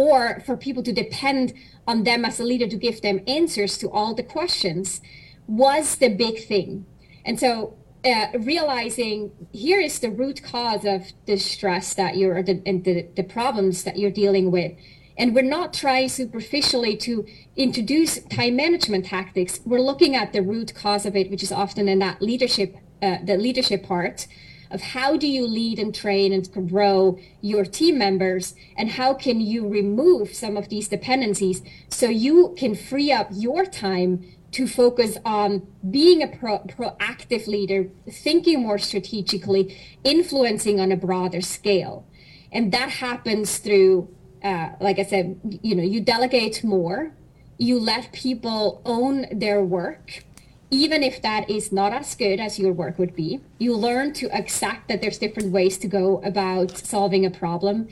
or 0.00 0.40
for 0.46 0.56
people 0.56 0.82
to 0.82 0.92
depend 0.92 1.52
on 1.86 2.04
them 2.04 2.24
as 2.24 2.40
a 2.40 2.44
leader 2.44 2.66
to 2.66 2.76
give 2.86 3.02
them 3.02 3.20
answers 3.26 3.76
to 3.78 3.86
all 3.90 4.14
the 4.14 4.22
questions 4.22 5.00
was 5.46 5.96
the 5.96 6.08
big 6.08 6.36
thing. 6.50 6.86
And 7.26 7.38
so 7.38 7.76
uh, 8.02 8.28
realizing 8.38 9.30
here 9.52 9.80
is 9.88 9.98
the 9.98 10.10
root 10.10 10.42
cause 10.42 10.84
of 10.86 11.12
the 11.26 11.36
stress 11.36 11.92
that 11.94 12.16
you're 12.16 12.36
and 12.36 12.84
the, 12.84 13.08
the 13.14 13.22
problems 13.22 13.84
that 13.84 13.98
you're 13.98 14.16
dealing 14.24 14.50
with. 14.50 14.72
And 15.18 15.34
we're 15.34 15.52
not 15.58 15.74
trying 15.74 16.08
superficially 16.08 16.96
to 17.08 17.26
introduce 17.56 18.12
time 18.38 18.56
management 18.56 19.04
tactics. 19.04 19.60
We're 19.66 19.86
looking 19.90 20.16
at 20.16 20.32
the 20.32 20.40
root 20.40 20.72
cause 20.74 21.04
of 21.04 21.14
it, 21.14 21.30
which 21.30 21.42
is 21.42 21.52
often 21.52 21.88
in 21.88 21.98
that 21.98 22.22
leadership, 22.22 22.74
uh, 23.02 23.18
the 23.22 23.36
leadership 23.36 23.82
part 23.82 24.26
of 24.70 24.80
how 24.80 25.16
do 25.16 25.26
you 25.26 25.46
lead 25.46 25.78
and 25.78 25.94
train 25.94 26.32
and 26.32 26.68
grow 26.68 27.18
your 27.40 27.64
team 27.64 27.98
members 27.98 28.54
and 28.76 28.90
how 28.90 29.14
can 29.14 29.40
you 29.40 29.68
remove 29.68 30.34
some 30.34 30.56
of 30.56 30.68
these 30.68 30.88
dependencies 30.88 31.62
so 31.88 32.06
you 32.06 32.54
can 32.56 32.74
free 32.74 33.10
up 33.10 33.28
your 33.32 33.64
time 33.64 34.24
to 34.52 34.66
focus 34.66 35.16
on 35.24 35.66
being 35.90 36.22
a 36.22 36.26
pro- 36.26 36.58
proactive 36.60 37.46
leader, 37.46 37.88
thinking 38.10 38.60
more 38.62 38.78
strategically, 38.78 39.76
influencing 40.02 40.80
on 40.80 40.90
a 40.90 40.96
broader 40.96 41.40
scale. 41.40 42.06
And 42.50 42.72
that 42.72 42.90
happens 42.90 43.58
through, 43.58 44.08
uh, 44.42 44.70
like 44.80 44.98
I 44.98 45.04
said, 45.04 45.40
you 45.62 45.74
know, 45.76 45.84
you 45.84 46.00
delegate 46.00 46.64
more, 46.64 47.12
you 47.58 47.78
let 47.78 48.12
people 48.12 48.82
own 48.84 49.26
their 49.30 49.62
work, 49.62 50.24
even 50.70 51.02
if 51.02 51.20
that 51.22 51.50
is 51.50 51.72
not 51.72 51.92
as 51.92 52.14
good 52.14 52.40
as 52.40 52.58
your 52.58 52.72
work 52.72 52.98
would 52.98 53.14
be. 53.14 53.40
You 53.58 53.76
learn 53.76 54.12
to 54.14 54.30
accept 54.32 54.88
that 54.88 55.00
there's 55.00 55.18
different 55.18 55.52
ways 55.52 55.78
to 55.78 55.88
go 55.88 56.20
about 56.22 56.78
solving 56.78 57.26
a 57.26 57.30
problem. 57.30 57.88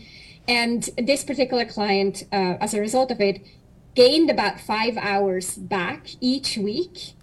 And 0.46 0.88
this 0.96 1.24
particular 1.24 1.64
client, 1.64 2.24
uh, 2.32 2.56
as 2.60 2.74
a 2.74 2.80
result 2.80 3.10
of 3.10 3.20
it, 3.20 3.44
gained 3.94 4.30
about 4.30 4.60
five 4.60 4.96
hours 4.96 5.56
back 5.56 6.08
each 6.20 6.56
week 6.56 7.14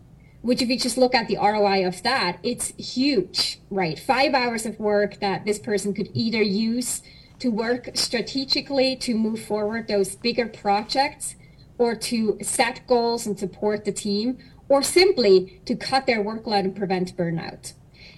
which 0.46 0.62
if 0.62 0.70
you 0.70 0.78
just 0.78 0.96
look 0.96 1.16
at 1.16 1.28
the 1.28 1.38
ROI 1.38 1.88
of 1.88 2.04
that, 2.04 2.38
it's 2.44 2.68
huge, 2.78 3.60
right? 3.72 3.98
Five 3.98 4.36
hours 4.36 4.68
of 4.68 4.80
work 4.80 5.20
that 5.20 5.44
this 5.44 5.58
person 5.58 5.92
could 5.92 6.12
either 6.14 6.40
use 6.40 7.02
to 7.40 7.50
work 7.50 7.90
strategically 7.96 8.96
to 8.98 9.16
move 9.16 9.44
forward 9.44 9.88
those 9.88 10.16
bigger 10.16 10.46
projects 10.46 11.36
or 11.80 11.96
to 11.96 12.38
set 12.44 12.86
goals 12.86 13.26
and 13.26 13.40
support 13.40 13.86
the 13.86 13.92
team 13.92 14.38
or 14.68 14.82
simply 14.82 15.62
to 15.66 15.76
cut 15.76 16.06
their 16.06 16.24
workload 16.24 16.62
and 16.62 16.76
prevent 16.76 17.16
burnout. 17.16 17.74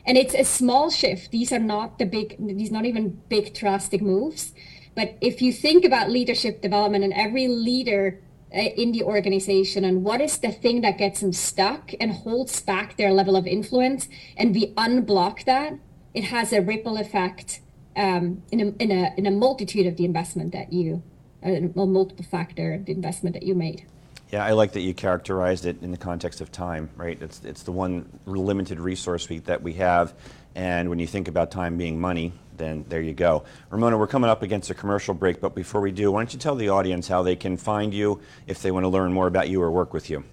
And 0.06 0.18
it's 0.18 0.34
a 0.34 0.46
small 0.46 0.90
shift. 0.90 1.32
These 1.32 1.52
are 1.52 1.60
not 1.60 2.00
the 2.00 2.06
big, 2.06 2.36
these 2.40 2.72
not 2.72 2.86
even 2.86 3.22
big 3.28 3.54
drastic 3.54 4.02
moves. 4.02 4.54
But 4.96 5.18
if 5.22 5.42
you 5.42 5.52
think 5.52 5.84
about 5.84 6.10
leadership 6.10 6.62
development 6.62 7.04
and 7.04 7.14
every 7.14 7.48
leader 7.48 8.20
uh, 8.56 8.60
in 8.60 8.94
the 8.94 9.04
organization 9.04 9.84
and 9.84 10.04
what 10.04 10.22
is 10.22 10.38
the 10.38 10.52
thing 10.52 10.80
that 10.82 10.98
gets 10.98 11.20
them 11.20 11.34
stuck 11.34 11.92
and 12.00 12.12
holds 12.14 12.62
back 12.62 12.96
their 12.96 13.12
level 13.12 13.36
of 13.36 13.46
influence 13.46 14.08
and 14.38 14.56
we 14.56 14.74
unblock 14.76 15.44
that 15.44 15.74
it 16.14 16.24
has 16.24 16.54
a 16.54 16.62
ripple 16.62 16.98
effect 16.98 17.60
um, 17.98 18.42
in, 18.50 18.62
a, 18.62 18.82
in, 18.82 18.90
a, 18.90 19.14
in 19.18 19.26
a 19.26 19.32
multitude 19.32 19.86
of 19.86 19.98
the 19.98 20.06
investment 20.06 20.54
that 20.54 20.72
you 20.72 21.04
uh, 21.46 21.50
a 21.50 21.86
multiple 21.86 22.24
factor 22.24 22.82
the 22.86 22.94
investment 22.94 23.34
that 23.34 23.44
you 23.44 23.54
made 23.54 23.86
yeah, 24.32 24.44
I 24.44 24.52
like 24.52 24.74
that 24.74 24.82
you 24.82 24.94
characterized 24.94 25.66
it 25.66 25.82
in 25.82 25.92
the 25.92 25.98
context 25.98 26.42
of 26.42 26.52
time, 26.52 26.90
right? 26.98 27.22
It's, 27.22 27.42
it's 27.46 27.64
the 27.64 27.72
one 27.72 28.20
limited 28.26 28.80
resource 28.80 29.28
that 29.46 29.62
we 29.62 29.74
have. 29.74 30.14
And 30.56 30.90
when 30.90 31.00
you 31.00 31.08
think 31.08 31.28
about 31.28 31.52
time 31.52 31.78
being 31.78 32.00
money, 32.00 32.34
then 32.58 32.84
there 32.90 33.02
you 33.02 33.14
go. 33.14 33.44
Ramona, 33.70 33.98
we're 33.98 34.08
coming 34.08 34.30
up 34.30 34.42
against 34.42 34.70
a 34.70 34.74
commercial 34.74 35.14
break, 35.14 35.40
but 35.40 35.56
before 35.56 35.80
we 35.80 35.92
do, 35.92 36.12
why 36.12 36.20
don't 36.20 36.34
you 36.34 36.40
tell 36.40 36.56
the 36.56 36.70
audience 36.70 37.08
how 37.08 37.24
they 37.24 37.36
can 37.36 37.56
find 37.56 37.94
you 37.94 38.20
if 38.48 38.62
they 38.62 38.72
want 38.72 38.84
to 38.84 38.90
learn 38.90 39.14
more 39.14 39.28
about 39.28 39.50
you 39.50 39.62
or 39.62 39.72
work 39.72 39.94
with 39.94 40.10
you? 40.10 40.24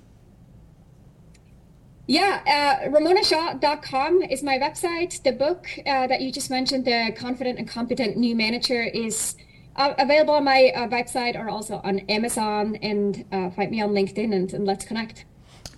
Yeah, 2.06 2.82
uh, 2.84 2.88
RamonaShaw.com 2.90 4.22
is 4.24 4.42
my 4.42 4.58
website. 4.58 5.22
The 5.22 5.32
book 5.32 5.68
uh, 5.86 6.06
that 6.06 6.20
you 6.20 6.32
just 6.32 6.50
mentioned, 6.50 6.84
The 6.84 7.14
Confident 7.16 7.58
and 7.58 7.66
Competent 7.66 8.16
New 8.16 8.34
Manager, 8.34 8.82
is 8.82 9.36
uh, 9.76 9.94
available 9.98 10.34
on 10.34 10.44
my 10.44 10.72
uh, 10.74 10.88
website 10.88 11.36
or 11.36 11.48
also 11.48 11.80
on 11.84 12.00
Amazon. 12.00 12.76
And 12.76 13.24
uh, 13.32 13.50
find 13.50 13.70
me 13.70 13.80
on 13.80 13.90
LinkedIn 13.90 14.34
and, 14.34 14.52
and 14.52 14.66
let's 14.66 14.84
connect. 14.84 15.24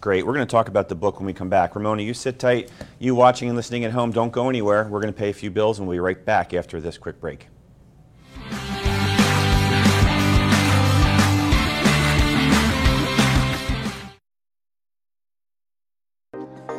Great. 0.01 0.27
We're 0.27 0.35
going 0.35 0.47
to 0.47 0.51
talk 0.51 0.69
about 0.69 0.89
the 0.89 0.95
book 0.95 1.19
when 1.19 1.27
we 1.27 1.33
come 1.33 1.49
back. 1.49 1.75
Ramona, 1.75 2.03
you 2.03 2.15
sit 2.15 2.39
tight. 2.39 2.71
You 2.99 3.15
watching 3.15 3.49
and 3.49 3.57
listening 3.57 3.85
at 3.85 3.93
home, 3.93 4.13
don't 4.13 4.33
go 4.33 4.49
anywhere. 4.49 4.85
We're 4.85 5.01
going 5.01 5.13
to 5.13 5.19
pay 5.19 5.31
a 5.31 5.35
few 5.35 5.51
bills 5.51 5.79
and 5.79 5.89
we'll 5.89 5.97
be 5.97 6.01
right 6.01 6.23
back 6.25 6.55
after 6.55 6.81
this 6.81 6.99
quick 6.99 7.21
break. 7.21 7.49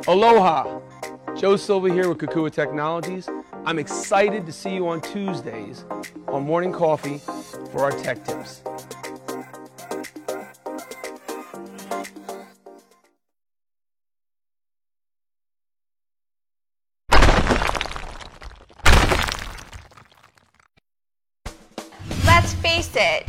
Aloha! 0.08 0.80
Joe 1.36 1.58
Silva 1.58 1.92
here 1.92 2.08
with 2.08 2.20
Kukua 2.20 2.50
Technologies. 2.50 3.28
I'm 3.68 3.80
excited 3.80 4.46
to 4.46 4.54
see 4.54 4.76
you 4.76 4.88
on 4.88 5.02
Tuesdays 5.02 5.84
on 6.30 6.46
Morning 6.46 6.72
Coffee 6.72 7.18
for 7.18 7.80
our 7.84 7.92
tech 7.92 8.24
tips. 8.24 8.62
Let's 22.24 22.54
face 22.54 22.96
it, 22.96 23.28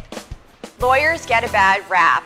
lawyers 0.79 1.27
get 1.27 1.43
a 1.43 1.51
bad 1.51 1.83
rap. 1.91 2.23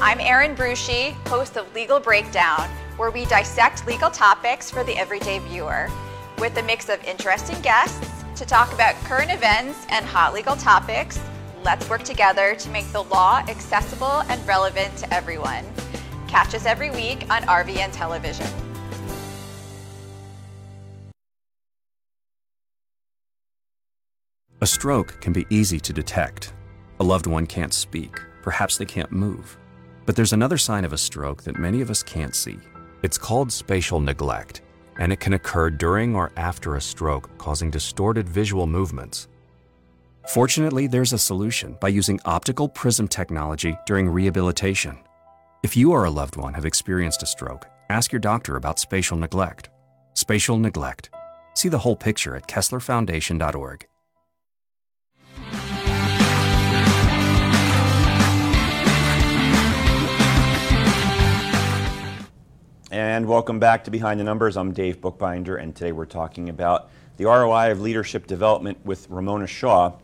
I'm 0.00 0.18
Erin 0.18 0.56
Brucci, 0.56 1.12
host 1.28 1.56
of 1.56 1.72
Legal 1.72 2.00
Breakdown, 2.00 2.68
where 2.96 3.12
we 3.12 3.24
dissect 3.26 3.86
legal 3.86 4.10
topics 4.10 4.72
for 4.72 4.82
the 4.82 4.98
everyday 4.98 5.38
viewer 5.38 5.88
with 6.44 6.58
a 6.58 6.62
mix 6.62 6.90
of 6.90 7.02
interesting 7.04 7.58
guests 7.62 8.22
to 8.36 8.44
talk 8.44 8.70
about 8.74 8.94
current 9.04 9.32
events 9.32 9.86
and 9.88 10.04
hot 10.04 10.34
legal 10.34 10.54
topics. 10.54 11.18
Let's 11.64 11.88
work 11.88 12.02
together 12.02 12.54
to 12.54 12.68
make 12.68 12.86
the 12.92 13.02
law 13.04 13.42
accessible 13.48 14.20
and 14.28 14.46
relevant 14.46 14.94
to 14.98 15.14
everyone. 15.14 15.64
Catch 16.28 16.54
us 16.54 16.66
every 16.66 16.90
week 16.90 17.22
on 17.30 17.44
RVN 17.44 17.92
Television. 17.92 18.46
A 24.60 24.66
stroke 24.66 25.18
can 25.22 25.32
be 25.32 25.46
easy 25.48 25.80
to 25.80 25.94
detect. 25.94 26.52
A 27.00 27.04
loved 27.04 27.26
one 27.26 27.46
can't 27.46 27.72
speak, 27.72 28.20
perhaps 28.42 28.76
they 28.76 28.84
can't 28.84 29.10
move. 29.10 29.56
But 30.04 30.14
there's 30.14 30.34
another 30.34 30.58
sign 30.58 30.84
of 30.84 30.92
a 30.92 30.98
stroke 30.98 31.44
that 31.44 31.58
many 31.58 31.80
of 31.80 31.88
us 31.88 32.02
can't 32.02 32.34
see. 32.34 32.58
It's 33.02 33.16
called 33.16 33.50
spatial 33.50 33.98
neglect, 33.98 34.60
and 34.98 35.12
it 35.12 35.20
can 35.20 35.34
occur 35.34 35.70
during 35.70 36.14
or 36.14 36.32
after 36.36 36.76
a 36.76 36.80
stroke, 36.80 37.36
causing 37.38 37.70
distorted 37.70 38.28
visual 38.28 38.66
movements. 38.66 39.28
Fortunately, 40.28 40.86
there's 40.86 41.12
a 41.12 41.18
solution 41.18 41.76
by 41.80 41.88
using 41.88 42.20
optical 42.24 42.68
prism 42.68 43.06
technology 43.08 43.76
during 43.86 44.08
rehabilitation. 44.08 44.98
If 45.62 45.76
you 45.76 45.92
or 45.92 46.04
a 46.04 46.10
loved 46.10 46.36
one 46.36 46.54
have 46.54 46.64
experienced 46.64 47.22
a 47.22 47.26
stroke, 47.26 47.66
ask 47.90 48.12
your 48.12 48.20
doctor 48.20 48.56
about 48.56 48.78
spatial 48.78 49.16
neglect. 49.16 49.68
Spatial 50.14 50.58
neglect. 50.58 51.10
See 51.54 51.68
the 51.68 51.78
whole 51.78 51.96
picture 51.96 52.36
at 52.36 52.46
KesslerFoundation.org. 52.46 53.86
And 62.94 63.26
welcome 63.26 63.58
back 63.58 63.82
to 63.84 63.90
Behind 63.90 64.20
the 64.20 64.24
Numbers. 64.24 64.56
I'm 64.56 64.70
Dave 64.70 65.00
Bookbinder, 65.00 65.56
and 65.56 65.74
today 65.74 65.90
we're 65.90 66.04
talking 66.04 66.48
about 66.48 66.90
the 67.16 67.24
ROI 67.24 67.72
of 67.72 67.80
leadership 67.80 68.28
development 68.28 68.86
with 68.86 69.10
Ramona 69.10 69.48
Shaw. 69.48 69.94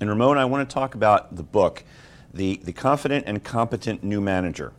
And 0.00 0.08
Ramona, 0.08 0.40
I 0.40 0.46
want 0.46 0.66
to 0.66 0.72
talk 0.72 0.94
about 0.94 1.36
the 1.36 1.42
book, 1.42 1.84
The, 2.32 2.58
the 2.64 2.72
Confident 2.72 3.26
and 3.26 3.44
Competent 3.44 4.02
New 4.02 4.22
Manager. 4.22 4.72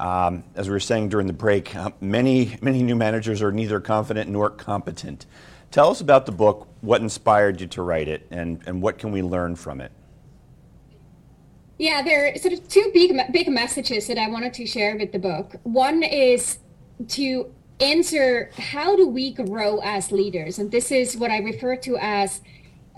Um, 0.00 0.42
as 0.56 0.66
we 0.66 0.72
were 0.72 0.80
saying 0.80 1.08
during 1.10 1.28
the 1.28 1.32
break, 1.32 1.76
uh, 1.76 1.92
many, 2.00 2.58
many 2.60 2.82
new 2.82 2.96
managers 2.96 3.42
are 3.42 3.52
neither 3.52 3.78
confident 3.78 4.28
nor 4.28 4.50
competent. 4.50 5.24
Tell 5.70 5.90
us 5.90 6.00
about 6.00 6.26
the 6.26 6.32
book, 6.32 6.66
what 6.80 7.00
inspired 7.00 7.60
you 7.60 7.68
to 7.68 7.82
write 7.82 8.08
it, 8.08 8.26
and, 8.32 8.60
and 8.66 8.82
what 8.82 8.98
can 8.98 9.12
we 9.12 9.22
learn 9.22 9.54
from 9.54 9.80
it? 9.80 9.92
Yeah, 11.78 12.02
there 12.02 12.32
are 12.32 12.38
sort 12.38 12.54
of 12.54 12.68
two 12.68 12.90
big 12.94 13.14
big 13.32 13.48
messages 13.48 14.06
that 14.06 14.16
I 14.16 14.28
wanted 14.28 14.54
to 14.54 14.66
share 14.66 14.96
with 14.96 15.12
the 15.12 15.18
book. 15.18 15.56
One 15.62 16.02
is 16.02 16.58
to 17.08 17.52
answer 17.80 18.50
how 18.56 18.96
do 18.96 19.06
we 19.06 19.32
grow 19.32 19.80
as 19.84 20.10
leaders, 20.10 20.58
and 20.58 20.70
this 20.70 20.90
is 20.90 21.16
what 21.18 21.30
I 21.30 21.38
refer 21.38 21.76
to 21.76 21.98
as 22.00 22.40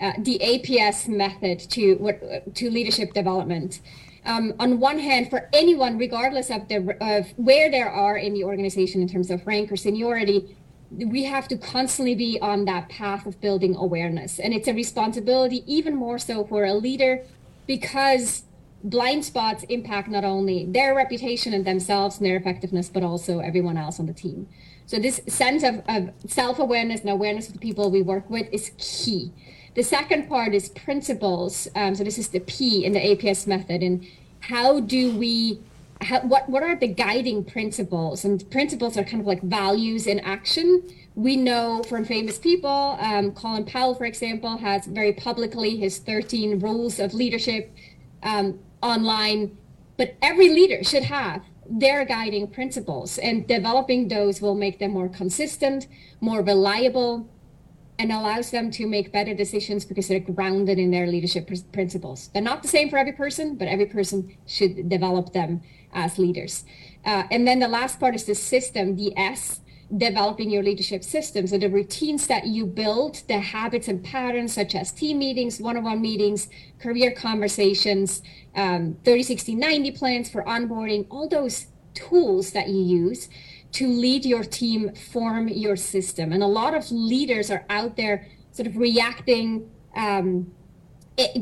uh, 0.01 0.13
the 0.19 0.39
APS 0.39 1.09
method 1.09 1.59
to 1.71 1.95
what 1.95 2.55
to 2.55 2.69
leadership 2.69 3.13
development. 3.13 3.81
Um, 4.25 4.53
on 4.59 4.79
one 4.79 4.99
hand, 4.99 5.29
for 5.29 5.49
anyone, 5.51 5.97
regardless 5.97 6.49
of 6.49 6.69
the 6.69 6.95
of 7.01 7.27
where 7.35 7.69
they 7.69 7.81
are 7.81 8.17
in 8.17 8.33
the 8.33 8.45
organization 8.45 9.01
in 9.01 9.09
terms 9.09 9.29
of 9.29 9.45
rank 9.45 9.73
or 9.73 9.75
seniority, 9.75 10.55
we 10.89 11.25
have 11.25 11.49
to 11.49 11.57
constantly 11.57 12.15
be 12.15 12.39
on 12.41 12.63
that 12.63 12.87
path 12.87 13.25
of 13.25 13.41
building 13.41 13.75
awareness, 13.75 14.39
and 14.39 14.53
it's 14.53 14.69
a 14.69 14.73
responsibility 14.73 15.65
even 15.67 15.97
more 15.97 16.17
so 16.17 16.45
for 16.45 16.63
a 16.63 16.73
leader 16.73 17.25
because 17.67 18.43
blind 18.83 19.25
spots 19.25 19.63
impact 19.69 20.07
not 20.07 20.23
only 20.23 20.65
their 20.65 20.95
reputation 20.95 21.53
and 21.53 21.65
themselves 21.65 22.17
and 22.17 22.25
their 22.25 22.37
effectiveness, 22.37 22.89
but 22.89 23.03
also 23.03 23.39
everyone 23.39 23.77
else 23.77 23.99
on 23.99 24.05
the 24.05 24.13
team. 24.13 24.47
So 24.85 24.97
this 24.97 25.21
sense 25.27 25.63
of, 25.63 25.83
of 25.87 26.11
self-awareness 26.27 27.01
and 27.01 27.09
awareness 27.09 27.47
of 27.47 27.53
the 27.53 27.59
people 27.59 27.91
we 27.91 28.01
work 28.01 28.29
with 28.29 28.47
is 28.51 28.71
key. 28.77 29.31
The 29.75 29.83
second 29.83 30.27
part 30.27 30.53
is 30.53 30.69
principles. 30.69 31.67
Um, 31.75 31.93
so 31.93 32.03
this 32.03 32.17
is 32.17 32.29
the 32.29 32.39
P 32.39 32.83
in 32.85 32.93
the 32.93 32.99
APS 32.99 33.45
method. 33.45 33.83
And 33.83 34.05
how 34.39 34.79
do 34.79 35.15
we 35.15 35.59
how, 36.01 36.21
what 36.21 36.49
what 36.49 36.63
are 36.63 36.75
the 36.75 36.87
guiding 36.87 37.43
principles? 37.43 38.23
And 38.23 38.49
principles 38.49 38.97
are 38.97 39.03
kind 39.03 39.21
of 39.21 39.27
like 39.27 39.41
values 39.41 40.07
in 40.07 40.19
action. 40.21 40.83
We 41.15 41.35
know 41.35 41.83
from 41.83 42.05
famous 42.05 42.39
people, 42.39 42.97
um, 42.99 43.31
Colin 43.31 43.65
Powell, 43.65 43.93
for 43.93 44.05
example, 44.05 44.57
has 44.57 44.85
very 44.85 45.11
publicly 45.11 45.75
his 45.75 45.97
13 45.97 46.59
rules 46.59 46.99
of 46.99 47.13
leadership 47.13 47.75
um, 48.23 48.59
online. 48.81 49.57
But 49.97 50.15
every 50.21 50.49
leader 50.49 50.83
should 50.83 51.03
have 51.03 51.43
their 51.69 52.03
guiding 52.03 52.47
principles, 52.47 53.17
and 53.19 53.47
developing 53.47 54.07
those 54.07 54.41
will 54.41 54.55
make 54.55 54.79
them 54.79 54.91
more 54.91 55.09
consistent, 55.09 55.87
more 56.19 56.41
reliable, 56.41 57.29
and 57.99 58.11
allows 58.11 58.49
them 58.49 58.71
to 58.71 58.87
make 58.87 59.11
better 59.11 59.35
decisions 59.35 59.85
because 59.85 60.07
they're 60.07 60.19
grounded 60.19 60.79
in 60.79 60.89
their 60.89 61.05
leadership 61.05 61.47
pr- 61.47 61.55
principles. 61.73 62.29
They're 62.33 62.41
not 62.41 62.61
the 62.61 62.69
same 62.69 62.89
for 62.89 62.97
every 62.97 63.11
person, 63.11 63.55
but 63.55 63.67
every 63.67 63.85
person 63.85 64.37
should 64.47 64.89
develop 64.89 65.33
them 65.33 65.61
as 65.93 66.17
leaders. 66.17 66.63
Uh, 67.05 67.23
and 67.29 67.45
then 67.45 67.59
the 67.59 67.67
last 67.67 67.99
part 67.99 68.15
is 68.15 68.23
the 68.23 68.35
system, 68.35 68.95
the 68.95 69.15
S, 69.17 69.59
developing 69.95 70.49
your 70.49 70.63
leadership 70.63 71.03
system. 71.03 71.47
So 71.47 71.57
the 71.57 71.69
routines 71.69 72.27
that 72.27 72.47
you 72.47 72.65
build, 72.65 73.23
the 73.27 73.39
habits 73.39 73.87
and 73.87 74.03
patterns 74.03 74.53
such 74.53 74.75
as 74.75 74.91
team 74.91 75.19
meetings, 75.19 75.59
one-on-one 75.59 75.99
meetings, 75.99 76.47
career 76.79 77.11
conversations, 77.11 78.21
um, 78.55 78.97
30, 79.05 79.23
60, 79.23 79.55
90 79.55 79.91
plans 79.91 80.29
for 80.29 80.43
onboarding, 80.43 81.05
all 81.09 81.27
those 81.27 81.67
tools 81.93 82.51
that 82.51 82.69
you 82.69 82.81
use 82.81 83.29
to 83.71 83.87
lead 83.87 84.25
your 84.25 84.43
team, 84.43 84.93
form 84.95 85.47
your 85.47 85.75
system. 85.75 86.31
And 86.31 86.41
a 86.41 86.47
lot 86.47 86.73
of 86.73 86.91
leaders 86.91 87.51
are 87.51 87.65
out 87.69 87.97
there 87.97 88.27
sort 88.51 88.67
of 88.67 88.77
reacting 88.77 89.69
um, 89.95 90.51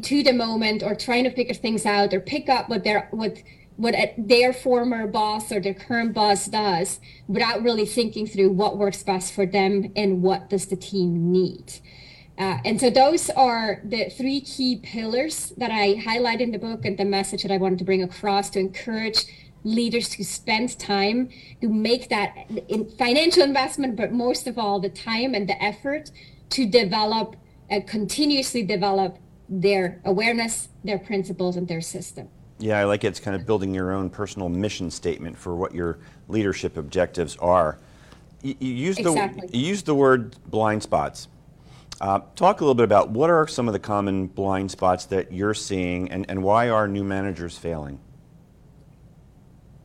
to 0.01 0.23
the 0.23 0.33
moment 0.33 0.83
or 0.83 0.95
trying 0.95 1.23
to 1.23 1.31
figure 1.31 1.53
things 1.53 1.85
out 1.85 2.13
or 2.13 2.19
pick 2.19 2.49
up 2.49 2.69
what 2.69 2.83
what 3.77 3.95
their 4.17 4.51
former 4.51 5.05
boss 5.05 5.51
or 5.51 5.59
their 5.59 5.73
current 5.73 6.11
boss 6.11 6.47
does 6.47 6.99
without 7.27 7.61
really 7.61 7.85
thinking 7.85 8.25
through 8.25 8.49
what 8.49 8.75
works 8.75 9.03
best 9.03 9.31
for 9.31 9.45
them 9.45 9.91
and 9.95 10.23
what 10.23 10.49
does 10.49 10.65
the 10.65 10.75
team 10.75 11.31
need. 11.31 11.73
Uh, 12.37 12.59
and 12.65 12.79
so 12.79 12.89
those 12.89 13.29
are 13.31 13.81
the 13.83 14.09
three 14.11 14.41
key 14.41 14.77
pillars 14.77 15.53
that 15.57 15.71
I 15.71 15.95
highlight 15.95 16.39
in 16.39 16.51
the 16.51 16.59
book 16.59 16.85
and 16.85 16.97
the 16.97 17.05
message 17.05 17.41
that 17.41 17.51
I 17.51 17.57
wanted 17.57 17.79
to 17.79 17.85
bring 17.85 18.03
across 18.03 18.51
to 18.51 18.59
encourage 18.59 19.25
leaders 19.63 20.09
to 20.09 20.23
spend 20.23 20.77
time 20.77 21.29
to 21.61 21.67
make 21.67 22.09
that 22.09 22.33
in 22.67 22.89
financial 22.91 23.41
investment, 23.41 23.95
but 23.95 24.11
most 24.11 24.45
of 24.45 24.57
all, 24.57 24.79
the 24.79 24.89
time 24.89 25.33
and 25.33 25.49
the 25.49 25.61
effort 25.61 26.11
to 26.51 26.65
develop 26.65 27.35
and 27.69 27.87
continuously 27.87 28.63
develop 28.63 29.17
their 29.49 29.99
awareness, 30.05 30.69
their 30.83 30.99
principles, 30.99 31.55
and 31.55 31.67
their 31.67 31.81
system. 31.81 32.29
Yeah, 32.59 32.79
I 32.79 32.85
like 32.85 33.03
it. 33.03 33.07
It's 33.07 33.19
kind 33.19 33.35
of 33.35 33.45
building 33.45 33.73
your 33.73 33.91
own 33.91 34.09
personal 34.09 34.49
mission 34.49 34.89
statement 34.89 35.37
for 35.37 35.55
what 35.55 35.73
your 35.73 35.99
leadership 36.27 36.77
objectives 36.77 37.35
are. 37.37 37.77
You, 38.41 38.55
you 38.59 38.73
use 38.73 38.97
exactly. 38.97 39.47
the 39.47 39.57
you 39.57 39.67
use 39.67 39.83
the 39.83 39.95
word 39.95 40.35
blind 40.49 40.83
spots. 40.83 41.27
Uh, 41.99 42.19
talk 42.35 42.61
a 42.61 42.63
little 42.63 42.75
bit 42.75 42.83
about 42.83 43.09
what 43.09 43.29
are 43.29 43.47
some 43.47 43.67
of 43.67 43.73
the 43.73 43.79
common 43.79 44.27
blind 44.27 44.69
spots 44.69 45.05
that 45.05 45.31
you're 45.31 45.53
seeing, 45.53 46.11
and, 46.11 46.25
and 46.29 46.43
why 46.43 46.69
are 46.69 46.87
new 46.87 47.03
managers 47.03 47.57
failing? 47.57 47.99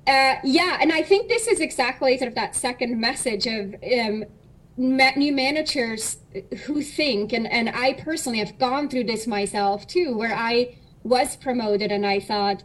Uh, 0.06 0.34
yeah, 0.44 0.78
and 0.80 0.92
I 0.92 1.02
think 1.02 1.28
this 1.28 1.46
is 1.46 1.60
exactly 1.60 2.18
sort 2.18 2.28
of 2.28 2.34
that 2.34 2.54
second 2.54 3.00
message 3.00 3.46
of 3.46 3.74
um, 3.98 4.24
new 4.76 5.32
managers 5.32 6.18
who 6.64 6.82
think, 6.82 7.32
and, 7.32 7.46
and 7.46 7.70
I 7.70 7.94
personally 7.94 8.38
have 8.40 8.58
gone 8.58 8.88
through 8.88 9.04
this 9.04 9.26
myself 9.26 9.86
too, 9.86 10.16
where 10.16 10.34
I 10.34 10.76
was 11.04 11.36
promoted 11.36 11.92
and 11.92 12.06
I 12.06 12.20
thought, 12.20 12.62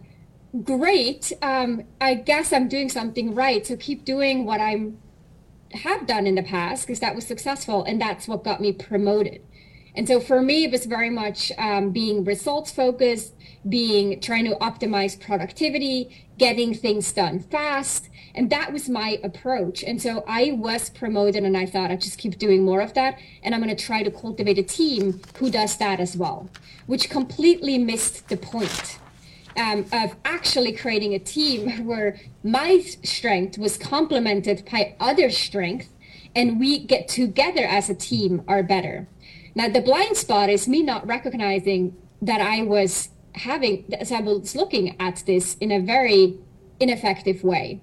great, 0.63 1.31
um, 1.41 1.83
I 2.01 2.15
guess 2.15 2.51
I'm 2.51 2.67
doing 2.67 2.89
something 2.89 3.33
right. 3.33 3.65
So 3.65 3.77
keep 3.77 4.03
doing 4.03 4.45
what 4.45 4.59
I'm 4.59 4.97
have 5.73 6.07
done 6.07 6.25
in 6.25 6.35
the 6.35 6.43
past 6.43 6.87
because 6.87 6.99
that 7.01 7.15
was 7.15 7.25
successful 7.27 7.83
and 7.83 7.99
that's 7.99 8.27
what 8.27 8.43
got 8.43 8.61
me 8.61 8.71
promoted. 8.71 9.41
And 9.97 10.07
so 10.07 10.19
for 10.19 10.43
me, 10.43 10.65
it 10.65 10.71
was 10.71 10.85
very 10.85 11.09
much 11.09 11.51
um, 11.57 11.89
being 11.89 12.23
results 12.23 12.71
focused, 12.71 13.33
being 13.67 14.21
trying 14.21 14.45
to 14.45 14.55
optimize 14.57 15.19
productivity, 15.19 16.23
getting 16.37 16.75
things 16.75 17.11
done 17.11 17.39
fast. 17.39 18.07
And 18.35 18.51
that 18.51 18.71
was 18.71 18.87
my 18.87 19.19
approach. 19.23 19.83
And 19.83 19.99
so 19.99 20.23
I 20.27 20.51
was 20.51 20.91
promoted 20.91 21.43
and 21.43 21.57
I 21.57 21.65
thought 21.65 21.89
I'd 21.89 22.01
just 22.01 22.19
keep 22.19 22.37
doing 22.37 22.63
more 22.63 22.79
of 22.79 22.93
that. 22.93 23.17
And 23.41 23.55
I'm 23.55 23.63
going 23.63 23.75
to 23.75 23.85
try 23.85 24.03
to 24.03 24.11
cultivate 24.11 24.59
a 24.59 24.63
team 24.63 25.19
who 25.39 25.49
does 25.49 25.75
that 25.77 25.99
as 25.99 26.15
well, 26.15 26.47
which 26.85 27.09
completely 27.09 27.79
missed 27.79 28.29
the 28.29 28.37
point. 28.37 28.99
Um, 29.59 29.87
of 29.91 30.15
actually 30.23 30.71
creating 30.71 31.15
a 31.15 31.19
team 31.19 31.87
where 31.87 32.19
my 32.43 32.77
strength 33.03 33.57
was 33.57 33.75
complemented 33.75 34.69
by 34.71 34.95
other 34.99 35.31
strength 35.31 35.89
and 36.35 36.59
we 36.59 36.77
get 36.77 37.07
together 37.07 37.65
as 37.65 37.89
a 37.89 37.95
team 37.95 38.43
are 38.47 38.61
better. 38.61 39.07
Now, 39.57 39.67
the 39.67 39.81
blind 39.81 40.15
spot 40.15 40.51
is 40.51 40.67
me 40.67 40.83
not 40.83 41.07
recognizing 41.07 41.97
that 42.21 42.41
I 42.41 42.61
was 42.61 43.09
having, 43.33 43.91
as 43.99 44.11
I 44.11 44.19
was 44.19 44.55
looking 44.55 44.95
at 45.01 45.23
this 45.25 45.55
in 45.55 45.71
a 45.71 45.79
very 45.79 46.37
ineffective 46.79 47.43
way. 47.43 47.81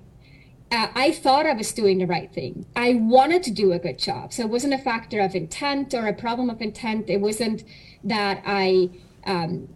Uh, 0.71 0.87
I 0.95 1.11
thought 1.11 1.47
I 1.47 1.53
was 1.53 1.73
doing 1.73 1.99
the 1.99 2.07
right 2.07 2.33
thing. 2.33 2.65
I 2.77 2.95
wanted 2.95 3.43
to 3.43 3.51
do 3.51 3.73
a 3.73 3.81
good 3.81 3.99
job. 3.99 4.33
So 4.33 4.45
it 4.45 4.51
wasn't 4.51 4.75
a 4.75 4.79
factor 4.79 5.19
of 5.19 5.35
intent 5.35 5.95
or 5.95 6.07
a 6.07 6.13
problem 6.13 6.49
of 6.49 6.63
intent. 6.63 7.11
It 7.11 7.21
wasn't 7.21 7.65
that 8.05 8.41
I 8.47 8.91
um, 9.27 9.69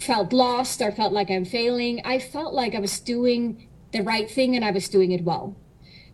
felt 0.00 0.32
lost 0.32 0.82
or 0.82 0.90
felt 0.90 1.12
like 1.12 1.30
I'm 1.30 1.44
failing. 1.44 2.02
I 2.04 2.18
felt 2.18 2.54
like 2.54 2.74
I 2.74 2.80
was 2.80 2.98
doing 2.98 3.68
the 3.92 4.02
right 4.02 4.28
thing 4.28 4.56
and 4.56 4.64
I 4.64 4.72
was 4.72 4.88
doing 4.88 5.12
it 5.12 5.22
well. 5.22 5.54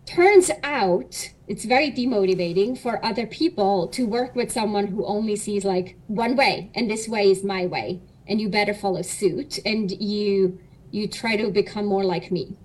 Turns 0.06 0.50
out 0.62 1.30
it's 1.46 1.64
very 1.64 1.90
demotivating 1.90 2.78
for 2.78 3.04
other 3.04 3.26
people 3.26 3.88
to 3.88 4.06
work 4.06 4.34
with 4.34 4.52
someone 4.52 4.88
who 4.88 5.04
only 5.04 5.36
sees 5.36 5.64
like 5.64 5.96
one 6.06 6.36
way 6.36 6.70
and 6.74 6.90
this 6.90 7.08
way 7.08 7.30
is 7.30 7.44
my 7.44 7.66
way 7.66 8.00
and 8.26 8.40
you 8.40 8.48
better 8.48 8.72
follow 8.72 9.02
suit 9.02 9.58
and 9.66 9.90
you 9.90 10.58
you 10.92 11.06
try 11.06 11.36
to 11.36 11.50
become 11.50 11.86
more 11.86 12.04
like 12.04 12.30
me. 12.30 12.56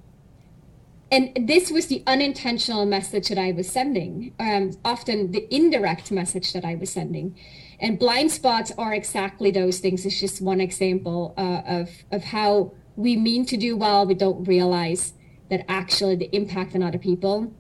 And 1.12 1.48
this 1.48 1.70
was 1.70 1.88
the 1.88 2.04
unintentional 2.08 2.86
message 2.86 3.28
that 3.30 3.38
i 3.38 3.52
was 3.52 3.70
sending 3.70 4.34
um, 4.40 4.72
often 4.84 5.32
the 5.32 5.48
indirect 5.54 6.12
message 6.12 6.54
that 6.54 6.66
i 6.66 6.76
was 6.76 6.92
sending. 6.92 7.36
And 7.80 8.00
blind 8.00 8.32
spots 8.32 8.72
are 8.78 8.94
exactly 8.94 9.52
those 9.52 9.80
things. 9.80 10.06
It's 10.06 10.20
just 10.20 10.42
one 10.42 10.62
example 10.62 11.34
uh, 11.38 11.62
of 11.66 11.90
of 12.12 12.24
how 12.24 12.74
we 12.96 13.16
mean 13.18 13.46
to 13.46 13.58
do 13.58 13.76
well 13.76 14.06
we 14.06 14.14
don't 14.14 14.48
realize 14.48 15.14
that 15.50 15.66
actually 15.70 16.16
the 16.16 16.34
impact 16.36 16.76
on 16.76 16.84
other 16.84 16.98
people 16.98 17.54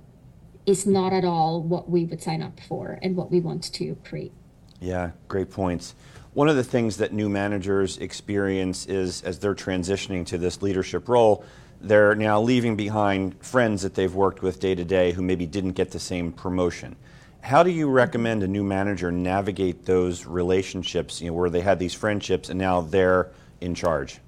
is 0.65 0.85
not 0.85 1.13
at 1.13 1.23
all 1.23 1.61
what 1.61 1.89
we 1.89 2.05
would 2.05 2.21
sign 2.21 2.41
up 2.41 2.59
for 2.67 2.97
and 3.01 3.15
what 3.15 3.31
we 3.31 3.39
want 3.39 3.71
to 3.73 3.95
create. 4.03 4.33
Yeah, 4.79 5.11
great 5.27 5.51
points. 5.51 5.95
One 6.33 6.49
of 6.49 6.55
the 6.55 6.63
things 6.63 6.97
that 6.97 7.13
new 7.13 7.29
managers 7.29 7.97
experience 7.97 8.87
is 8.87 9.21
as 9.21 9.39
they're 9.39 9.55
transitioning 9.55 10.25
to 10.27 10.37
this 10.37 10.61
leadership 10.61 11.07
role, 11.07 11.45
they're 11.79 12.15
now 12.15 12.41
leaving 12.41 12.75
behind 12.75 13.41
friends 13.43 13.83
that 13.83 13.93
they've 13.93 14.13
worked 14.13 14.41
with 14.41 14.59
day 14.59 14.75
to 14.75 14.83
day 14.83 15.11
who 15.11 15.21
maybe 15.21 15.45
didn't 15.45 15.73
get 15.73 15.91
the 15.91 15.99
same 15.99 16.31
promotion. 16.31 16.95
How 17.41 17.61
do 17.61 17.69
you 17.69 17.89
recommend 17.89 18.41
a 18.41 18.47
new 18.47 18.63
manager 18.63 19.11
navigate 19.11 19.85
those 19.85 20.25
relationships, 20.25 21.21
you 21.21 21.27
know, 21.27 21.33
where 21.33 21.49
they 21.49 21.61
had 21.61 21.77
these 21.77 21.93
friendships 21.93 22.49
and 22.49 22.59
now 22.59 22.81
they're 22.81 23.31
in 23.61 23.75
charge? 23.75 24.19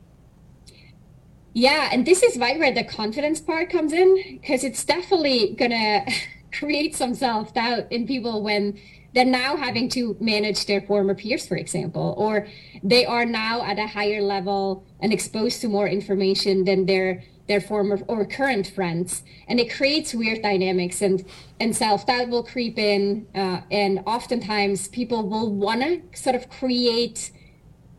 Yeah, 1.58 1.90
and 1.92 2.06
this 2.06 2.22
is 2.22 2.38
right 2.38 2.60
where 2.60 2.72
the 2.72 2.84
confidence 2.84 3.42
part 3.42 3.72
comes 3.72 3.92
in 3.92 4.40
because 4.40 4.64
it's 4.64 4.86
definitely 4.86 5.56
gonna 5.58 6.06
create 6.54 6.96
some 6.96 7.16
self 7.16 7.52
doubt 7.56 7.92
in 7.92 8.06
people 8.06 8.44
when 8.44 8.80
they're 9.16 9.26
now 9.26 9.58
having 9.58 9.90
to 9.90 10.16
manage 10.20 10.68
their 10.68 10.82
former 10.82 11.16
peers, 11.16 11.48
for 11.48 11.58
example, 11.58 12.14
or 12.16 12.46
they 12.84 13.08
are 13.08 13.26
now 13.26 13.64
at 13.64 13.80
a 13.80 13.88
higher 13.88 14.22
level 14.22 14.86
and 15.00 15.12
exposed 15.12 15.60
to 15.62 15.68
more 15.68 15.88
information 15.88 16.64
than 16.64 16.86
their 16.86 17.24
their 17.48 17.60
former 17.60 18.00
or 18.08 18.24
current 18.24 18.68
friends, 18.68 19.24
and 19.48 19.60
it 19.60 19.74
creates 19.74 20.14
weird 20.14 20.44
dynamics 20.44 21.02
and 21.02 21.26
and 21.60 21.76
self 21.76 22.06
doubt 22.06 22.30
will 22.30 22.44
creep 22.44 22.78
in, 22.78 23.26
uh, 23.34 23.62
and 23.72 24.04
oftentimes 24.06 24.90
people 24.90 25.28
will 25.28 25.52
want 25.52 25.82
to 25.82 26.04
sort 26.14 26.36
of 26.36 26.52
create 26.52 27.32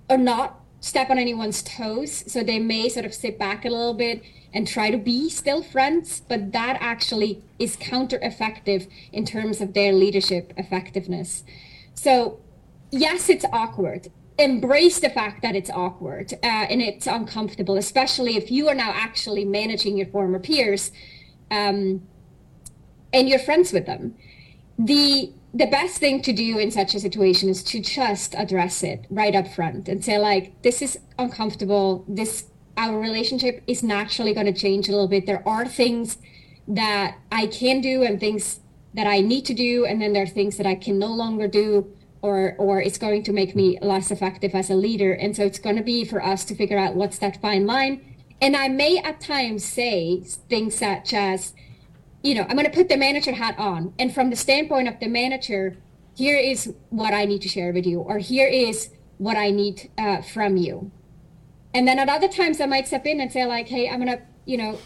or 0.08 0.16
not 0.16 0.57
step 0.80 1.10
on 1.10 1.18
anyone's 1.18 1.62
toes. 1.62 2.24
So 2.26 2.42
they 2.42 2.58
may 2.58 2.88
sort 2.88 3.06
of 3.06 3.14
sit 3.14 3.38
back 3.38 3.64
a 3.64 3.70
little 3.70 3.94
bit 3.94 4.22
and 4.52 4.66
try 4.66 4.90
to 4.90 4.96
be 4.96 5.28
still 5.28 5.62
friends, 5.62 6.22
but 6.26 6.52
that 6.52 6.78
actually 6.80 7.42
is 7.58 7.76
counter 7.76 8.18
effective 8.22 8.86
in 9.12 9.24
terms 9.24 9.60
of 9.60 9.74
their 9.74 9.92
leadership 9.92 10.52
effectiveness. 10.56 11.44
So, 11.94 12.40
yes, 12.90 13.28
it's 13.28 13.44
awkward. 13.52 14.08
Embrace 14.38 15.00
the 15.00 15.10
fact 15.10 15.42
that 15.42 15.56
it's 15.56 15.68
awkward 15.70 16.32
uh, 16.42 16.46
and 16.46 16.80
it's 16.80 17.06
uncomfortable, 17.06 17.76
especially 17.76 18.36
if 18.36 18.50
you 18.50 18.68
are 18.68 18.74
now 18.74 18.92
actually 18.94 19.44
managing 19.44 19.96
your 19.96 20.06
former 20.06 20.38
peers 20.38 20.92
um, 21.50 22.06
and 23.12 23.28
you're 23.28 23.38
friends 23.38 23.72
with 23.72 23.86
them. 23.86 24.14
The 24.78 25.32
the 25.54 25.66
best 25.66 25.98
thing 25.98 26.20
to 26.22 26.32
do 26.32 26.58
in 26.58 26.70
such 26.70 26.94
a 26.94 27.00
situation 27.00 27.48
is 27.48 27.62
to 27.64 27.80
just 27.80 28.34
address 28.36 28.82
it 28.82 29.06
right 29.08 29.34
up 29.34 29.48
front 29.48 29.88
and 29.88 30.04
say 30.04 30.18
like 30.18 30.60
this 30.62 30.82
is 30.82 30.98
uncomfortable 31.18 32.04
this 32.06 32.50
our 32.78 32.98
relationship 32.98 33.62
is 33.66 33.82
naturally 33.82 34.32
going 34.32 34.46
to 34.46 34.52
change 34.52 34.88
a 34.88 34.92
little 34.92 35.08
bit. 35.08 35.26
There 35.26 35.46
are 35.46 35.66
things 35.66 36.18
that 36.68 37.18
I 37.32 37.48
can 37.48 37.80
do 37.80 38.04
and 38.04 38.20
things 38.20 38.60
that 38.94 39.06
I 39.06 39.20
need 39.20 39.44
to 39.46 39.54
do, 39.54 39.84
and 39.84 40.00
then 40.00 40.12
there 40.12 40.22
are 40.22 40.26
things 40.26 40.56
that 40.56 40.66
I 40.66 40.76
can 40.76 40.98
no 40.98 41.08
longer 41.08 41.48
do, 41.48 41.92
or 42.22 42.54
or 42.56 42.80
it's 42.80 42.96
going 42.96 43.24
to 43.24 43.32
make 43.32 43.56
me 43.56 43.78
less 43.82 44.10
effective 44.10 44.54
as 44.54 44.70
a 44.70 44.74
leader. 44.74 45.12
And 45.12 45.34
so 45.36 45.44
it's 45.44 45.58
going 45.58 45.76
to 45.76 45.82
be 45.82 46.04
for 46.04 46.24
us 46.24 46.44
to 46.46 46.54
figure 46.54 46.78
out 46.78 46.94
what's 46.94 47.18
that 47.18 47.42
fine 47.42 47.66
line. 47.66 48.16
And 48.40 48.54
I 48.54 48.68
may 48.68 48.98
at 48.98 49.20
times 49.20 49.64
say 49.64 50.20
things 50.48 50.76
such 50.76 51.12
as, 51.12 51.54
you 52.22 52.34
know, 52.34 52.42
I'm 52.42 52.56
going 52.56 52.64
to 52.64 52.70
put 52.70 52.88
the 52.88 52.96
manager 52.96 53.32
hat 53.32 53.56
on, 53.58 53.94
and 53.98 54.12
from 54.12 54.30
the 54.30 54.36
standpoint 54.36 54.88
of 54.88 54.98
the 55.00 55.08
manager, 55.08 55.76
here 56.14 56.36
is 56.36 56.74
what 56.90 57.14
I 57.14 57.24
need 57.24 57.42
to 57.42 57.48
share 57.48 57.72
with 57.72 57.86
you, 57.86 58.00
or 58.00 58.18
here 58.18 58.48
is 58.48 58.90
what 59.18 59.36
I 59.36 59.50
need 59.50 59.90
uh, 59.96 60.22
from 60.22 60.56
you. 60.56 60.90
And 61.74 61.86
then 61.86 61.98
at 61.98 62.08
other 62.08 62.28
times, 62.28 62.60
I 62.60 62.66
might 62.66 62.86
step 62.88 63.06
in 63.06 63.20
and 63.20 63.30
say 63.30 63.44
like, 63.44 63.68
hey, 63.68 63.88
I'm 63.88 64.04
going 64.04 64.18
to, 64.18 64.22
you 64.46 64.56
know, 64.56 64.78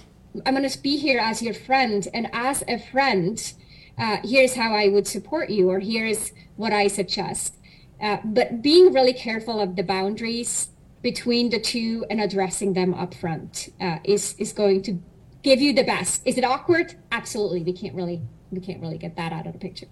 I'm 0.45 0.55
going 0.55 0.69
to 0.69 0.83
be 0.83 0.97
here 0.97 1.21
as 1.21 1.43
your 1.43 1.55
friend, 1.55 2.07
and 2.13 2.29
as 2.33 2.63
a 2.69 2.79
friend, 2.79 3.53
uh, 3.99 4.19
here's 4.25 4.55
how 4.55 4.75
I 4.75 4.89
would 4.89 5.07
support 5.07 5.51
you, 5.51 5.71
or 5.71 5.81
here's 5.81 6.33
what 6.57 6.73
I 6.73 6.89
suggest. 6.89 7.57
Uh, 8.01 8.19
but 8.25 8.63
being 8.63 8.93
really 8.93 9.13
careful 9.13 9.61
of 9.61 9.77
the 9.77 9.83
boundaries 9.83 10.69
between 11.03 11.51
the 11.51 11.61
two 11.61 12.05
and 12.11 12.21
addressing 12.21 12.73
them 12.73 12.95
up 12.95 13.15
front 13.15 13.69
uh, 13.81 13.99
is 14.05 14.35
is 14.39 14.53
going 14.53 14.83
to 14.83 15.01
give 15.43 15.61
you 15.61 15.73
the 15.73 15.85
best. 15.85 16.23
Is 16.25 16.39
it 16.39 16.45
awkward? 16.45 16.95
Absolutely. 17.11 17.63
We 17.63 17.73
can't 17.73 17.95
really 17.95 18.23
we 18.51 18.61
can't 18.61 18.81
really 18.81 18.99
get 18.99 19.17
that 19.17 19.33
out 19.33 19.47
of 19.47 19.53
the 19.53 19.59
picture. 19.59 19.87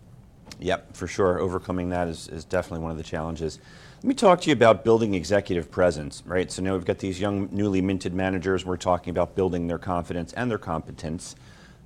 Yep, 0.59 0.95
for 0.95 1.07
sure. 1.07 1.41
Overcoming 1.41 1.89
that 1.91 2.09
is, 2.09 2.29
is 2.29 2.45
definitely 2.45 2.81
one 2.81 2.91
of 2.91 2.99
the 2.99 3.03
challenges. 3.03 3.59
Let 3.97 4.05
me 4.05 4.15
talk 4.15 4.43
to 4.43 4.49
you 4.49 4.53
about 4.53 4.85
building 4.85 5.15
executive 5.15 5.71
presence, 5.71 6.23
right? 6.27 6.51
So 6.51 6.63
now 6.63 6.75
we've 6.75 6.85
got 6.85 6.99
these 6.99 7.21
young, 7.21 7.49
newly 7.51 7.81
minted 7.81 8.15
managers. 8.15 8.65
We're 8.65 8.77
talking 8.77 9.11
about 9.11 9.35
building 9.35 9.67
their 9.67 9.79
confidence 9.79 10.33
and 10.35 10.51
their 10.51 10.59
competence. 10.59 11.37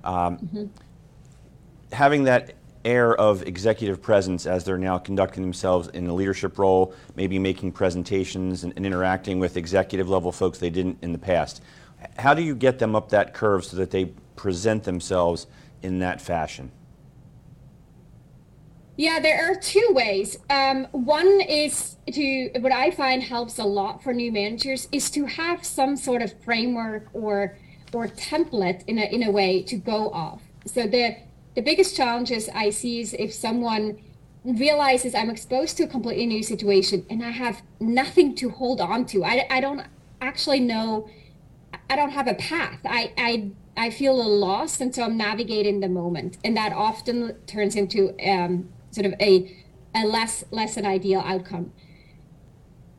Um, 0.03 0.37
mm-hmm. 0.37 0.65
Having 1.93 2.25
that 2.25 2.55
air 2.83 3.15
of 3.15 3.41
executive 3.43 4.01
presence 4.01 4.45
as 4.45 4.63
they're 4.63 4.77
now 4.77 4.97
conducting 4.97 5.41
themselves 5.41 5.87
in 5.89 6.07
a 6.07 6.13
leadership 6.13 6.59
role, 6.59 6.93
maybe 7.15 7.39
making 7.39 7.71
presentations 7.71 8.63
and, 8.63 8.73
and 8.75 8.85
interacting 8.85 9.39
with 9.39 9.57
executive 9.57 10.07
level 10.07 10.31
folks 10.31 10.59
they 10.59 10.69
didn't 10.69 10.97
in 11.01 11.11
the 11.11 11.17
past. 11.17 11.61
How 12.17 12.33
do 12.33 12.41
you 12.41 12.55
get 12.55 12.79
them 12.79 12.95
up 12.95 13.09
that 13.09 13.33
curve 13.33 13.65
so 13.65 13.77
that 13.77 13.91
they 13.91 14.05
present 14.35 14.83
themselves 14.83 15.47
in 15.81 15.99
that 15.99 16.21
fashion? 16.21 16.71
Yeah, 18.97 19.19
there 19.19 19.51
are 19.51 19.55
two 19.55 19.87
ways. 19.91 20.37
Um, 20.49 20.87
one 20.91 21.41
is 21.41 21.97
to 22.11 22.49
what 22.59 22.71
I 22.71 22.91
find 22.91 23.21
helps 23.21 23.59
a 23.59 23.65
lot 23.65 24.01
for 24.01 24.13
new 24.13 24.31
managers 24.31 24.87
is 24.91 25.09
to 25.11 25.25
have 25.25 25.65
some 25.65 25.97
sort 25.97 26.21
of 26.21 26.33
framework 26.43 27.07
or 27.13 27.57
or 27.93 28.07
template 28.07 28.83
in 28.87 28.97
a 28.97 29.03
in 29.03 29.23
a 29.23 29.31
way 29.31 29.61
to 29.63 29.75
go 29.75 30.09
off. 30.11 30.43
So 30.65 30.87
the 30.87 31.17
the 31.55 31.61
biggest 31.61 31.95
challenges 31.95 32.49
I 32.53 32.69
see 32.69 33.01
is 33.01 33.13
if 33.13 33.33
someone 33.33 33.97
realizes 34.45 35.15
I'm 35.15 35.29
exposed 35.29 35.75
to 35.77 35.83
a 35.83 35.87
completely 35.87 36.27
new 36.27 36.43
situation 36.43 37.05
and 37.09 37.23
I 37.23 37.31
have 37.31 37.63
nothing 37.79 38.35
to 38.35 38.49
hold 38.49 38.79
on 38.79 39.05
to. 39.07 39.23
I, 39.23 39.47
I 39.49 39.59
don't 39.59 39.81
actually 40.21 40.59
know. 40.59 41.09
I 41.89 41.95
don't 41.95 42.11
have 42.11 42.27
a 42.27 42.33
path. 42.33 42.79
I 42.85 43.13
I 43.17 43.51
I 43.77 43.89
feel 43.89 44.19
a 44.21 44.23
loss, 44.23 44.79
and 44.79 44.93
so 44.93 45.03
I'm 45.03 45.17
navigating 45.17 45.79
the 45.81 45.89
moment, 45.89 46.37
and 46.43 46.55
that 46.57 46.73
often 46.73 47.35
turns 47.45 47.75
into 47.75 48.15
um, 48.25 48.69
sort 48.91 49.05
of 49.05 49.13
a 49.19 49.55
a 49.93 50.05
less 50.05 50.43
less 50.51 50.77
an 50.77 50.85
ideal 50.85 51.21
outcome. 51.21 51.73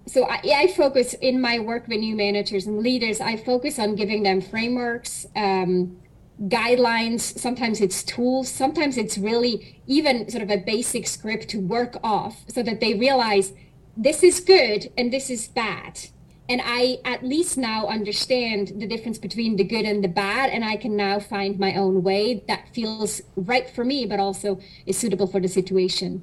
So 0.06 0.24
I, 0.24 0.40
I 0.44 0.66
focus 0.68 1.14
in 1.14 1.40
my 1.40 1.58
work 1.58 1.88
with 1.88 1.98
new 1.98 2.14
managers 2.14 2.66
and 2.66 2.78
leaders. 2.78 3.20
I 3.20 3.36
focus 3.36 3.78
on 3.78 3.96
giving 3.96 4.22
them 4.22 4.40
frameworks, 4.40 5.26
um, 5.34 5.96
guidelines. 6.42 7.20
Sometimes 7.20 7.80
it's 7.80 8.04
tools. 8.04 8.48
Sometimes 8.48 8.96
it's 8.96 9.18
really 9.18 9.82
even 9.88 10.30
sort 10.30 10.44
of 10.44 10.50
a 10.50 10.58
basic 10.58 11.08
script 11.08 11.48
to 11.48 11.58
work 11.58 11.98
off, 12.04 12.44
so 12.48 12.62
that 12.62 12.80
they 12.80 12.94
realize 12.94 13.52
this 13.96 14.22
is 14.22 14.38
good 14.40 14.92
and 14.96 15.12
this 15.12 15.28
is 15.30 15.48
bad 15.48 15.98
and 16.48 16.60
I 16.64 16.98
at 17.04 17.24
least 17.24 17.58
now 17.58 17.86
understand 17.86 18.72
the 18.76 18.86
difference 18.86 19.18
between 19.18 19.56
the 19.56 19.64
good 19.64 19.84
and 19.84 20.02
the 20.02 20.08
bad, 20.08 20.50
and 20.50 20.64
I 20.64 20.76
can 20.76 20.96
now 20.96 21.18
find 21.18 21.58
my 21.58 21.74
own 21.74 22.02
way 22.02 22.44
that 22.48 22.72
feels 22.74 23.20
right 23.34 23.68
for 23.68 23.84
me, 23.84 24.06
but 24.06 24.20
also 24.20 24.60
is 24.86 24.96
suitable 24.96 25.26
for 25.26 25.40
the 25.40 25.48
situation. 25.48 26.22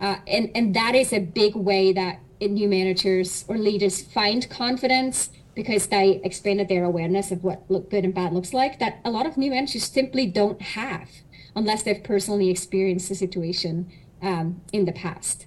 Uh, 0.00 0.16
and 0.26 0.50
and 0.54 0.74
that 0.74 0.94
is 0.94 1.12
a 1.12 1.20
big 1.20 1.54
way 1.54 1.92
that 1.92 2.20
new 2.40 2.68
managers 2.68 3.44
or 3.48 3.56
leaders 3.56 4.02
find 4.02 4.48
confidence 4.50 5.30
because 5.54 5.86
they 5.86 6.20
expanded 6.24 6.68
their 6.68 6.84
awareness 6.84 7.30
of 7.30 7.44
what 7.44 7.62
look 7.68 7.90
good 7.90 8.04
and 8.04 8.14
bad 8.14 8.32
looks 8.32 8.52
like 8.52 8.78
that 8.80 9.00
a 9.04 9.10
lot 9.10 9.24
of 9.24 9.36
new 9.36 9.50
managers 9.50 9.84
simply 9.84 10.26
don't 10.26 10.60
have 10.60 11.08
unless 11.56 11.84
they've 11.84 12.02
personally 12.02 12.50
experienced 12.50 13.08
the 13.08 13.14
situation 13.14 13.90
um, 14.20 14.60
in 14.72 14.84
the 14.84 14.92
past. 14.92 15.46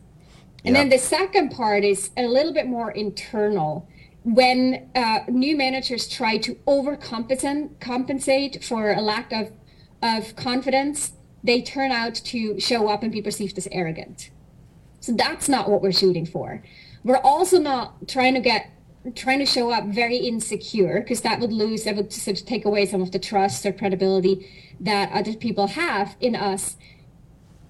And 0.63 0.75
then 0.75 0.89
the 0.89 0.97
second 0.97 1.51
part 1.51 1.83
is 1.85 2.09
a 2.17 2.27
little 2.27 2.53
bit 2.53 2.67
more 2.67 2.91
internal 2.91 3.87
when 4.27 4.89
uh, 4.93 5.19
new 5.29 5.55
managers 5.55 6.05
try 6.05 6.37
to 6.37 6.55
overcompensate 6.67 7.79
compensate 7.79 8.61
for 8.61 8.91
a 8.91 8.99
lack 8.99 9.31
of, 9.31 9.53
of 10.03 10.35
confidence, 10.35 11.13
they 11.45 11.61
turn 11.61 11.93
out 11.93 12.15
to 12.15 12.59
show 12.59 12.89
up 12.89 13.03
and 13.03 13.11
be 13.13 13.21
perceived 13.21 13.57
as 13.57 13.69
arrogant. 13.71 14.29
So 14.99 15.13
that's 15.13 15.47
not 15.47 15.69
what 15.69 15.81
we're 15.81 15.93
shooting 15.93 16.25
for. 16.25 16.61
We're 17.05 17.21
also 17.23 17.57
not 17.57 18.09
trying 18.09 18.33
to 18.33 18.41
get 18.41 18.69
trying 19.15 19.39
to 19.39 19.45
show 19.45 19.71
up 19.71 19.85
very 19.85 20.17
insecure 20.17 20.99
because 20.99 21.21
that 21.21 21.39
would 21.39 21.53
lose 21.53 21.85
that 21.85 21.95
would 21.95 22.11
sort 22.11 22.41
of 22.41 22.45
take 22.45 22.65
away 22.65 22.85
some 22.85 23.01
of 23.01 23.13
the 23.13 23.19
trust 23.19 23.65
or 23.65 23.71
credibility 23.71 24.45
that 24.81 25.09
other 25.13 25.33
people 25.33 25.67
have 25.67 26.17
in 26.19 26.35
us 26.35 26.75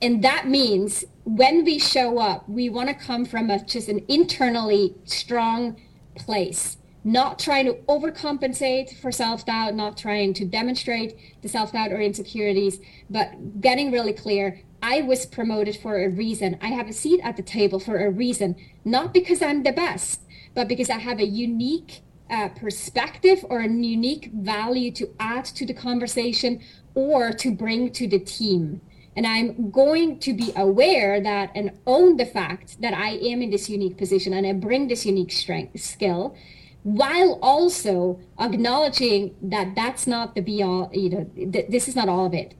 and 0.01 0.23
that 0.23 0.47
means 0.47 1.05
when 1.25 1.63
we 1.63 1.77
show 1.77 2.17
up 2.17 2.49
we 2.49 2.69
want 2.69 2.89
to 2.89 2.95
come 2.95 3.23
from 3.23 3.51
a, 3.51 3.63
just 3.65 3.87
an 3.87 4.03
internally 4.07 4.95
strong 5.05 5.79
place. 6.17 6.77
Not 7.03 7.39
trying 7.39 7.65
to 7.67 7.73
overcompensate 7.87 8.99
for 8.99 9.11
self-doubt 9.11 9.75
not 9.75 9.97
trying 9.97 10.33
to 10.33 10.45
demonstrate 10.45 11.41
the 11.41 11.47
self-doubt 11.47 11.91
or 11.91 12.01
insecurities 12.01 12.79
but 13.09 13.61
getting 13.61 13.91
really 13.91 14.13
clear. 14.13 14.61
I 14.81 15.01
was 15.01 15.25
promoted 15.25 15.77
for 15.77 16.03
a 16.03 16.09
reason. 16.09 16.57
I 16.61 16.67
have 16.67 16.89
a 16.89 16.93
seat 16.93 17.21
at 17.23 17.37
the 17.37 17.43
table 17.43 17.79
for 17.79 17.97
a 17.97 18.11
reason. 18.11 18.55
Not 18.83 19.13
because 19.13 19.41
i'm 19.41 19.63
the 19.63 19.71
best 19.71 20.21
but 20.53 20.67
because 20.67 20.89
i 20.89 20.97
have 20.97 21.19
a 21.19 21.25
unique 21.25 22.01
uh, 22.29 22.49
perspective 22.49 23.45
or 23.49 23.61
a 23.61 23.69
unique 23.69 24.31
value 24.33 24.91
to 24.91 25.09
add 25.19 25.45
to 25.45 25.65
the 25.65 25.73
conversation 25.73 26.61
or 26.93 27.31
to 27.31 27.51
bring 27.51 27.91
to 27.91 28.07
the 28.07 28.19
team 28.19 28.81
and 29.17 29.25
I'm 29.25 29.71
going 29.71 30.19
to 30.19 30.33
be 30.33 30.53
aware 30.55 31.19
that 31.19 31.49
and 31.55 31.71
own 31.87 32.17
the 32.17 32.25
fact 32.25 32.79
that 32.81 32.93
I 32.93 33.13
am 33.13 33.41
in 33.41 33.49
this 33.49 33.67
unique 33.67 33.97
position 33.97 34.31
and 34.31 34.45
I 34.45 34.53
bring 34.53 34.87
this 34.87 35.07
unique 35.07 35.31
strength 35.31 35.79
skill 35.81 36.35
while 36.83 37.39
also 37.41 38.19
acknowledging 38.39 39.35
that 39.41 39.73
that's 39.75 40.05
not 40.05 40.35
the 40.35 40.41
be 40.41 40.61
all, 40.61 40.91
you 40.93 41.09
know, 41.09 41.23
th- 41.35 41.65
this 41.67 41.87
is 41.87 41.95
not 41.95 42.07
all 42.07 42.27
of 42.27 42.35
it. 42.35 42.53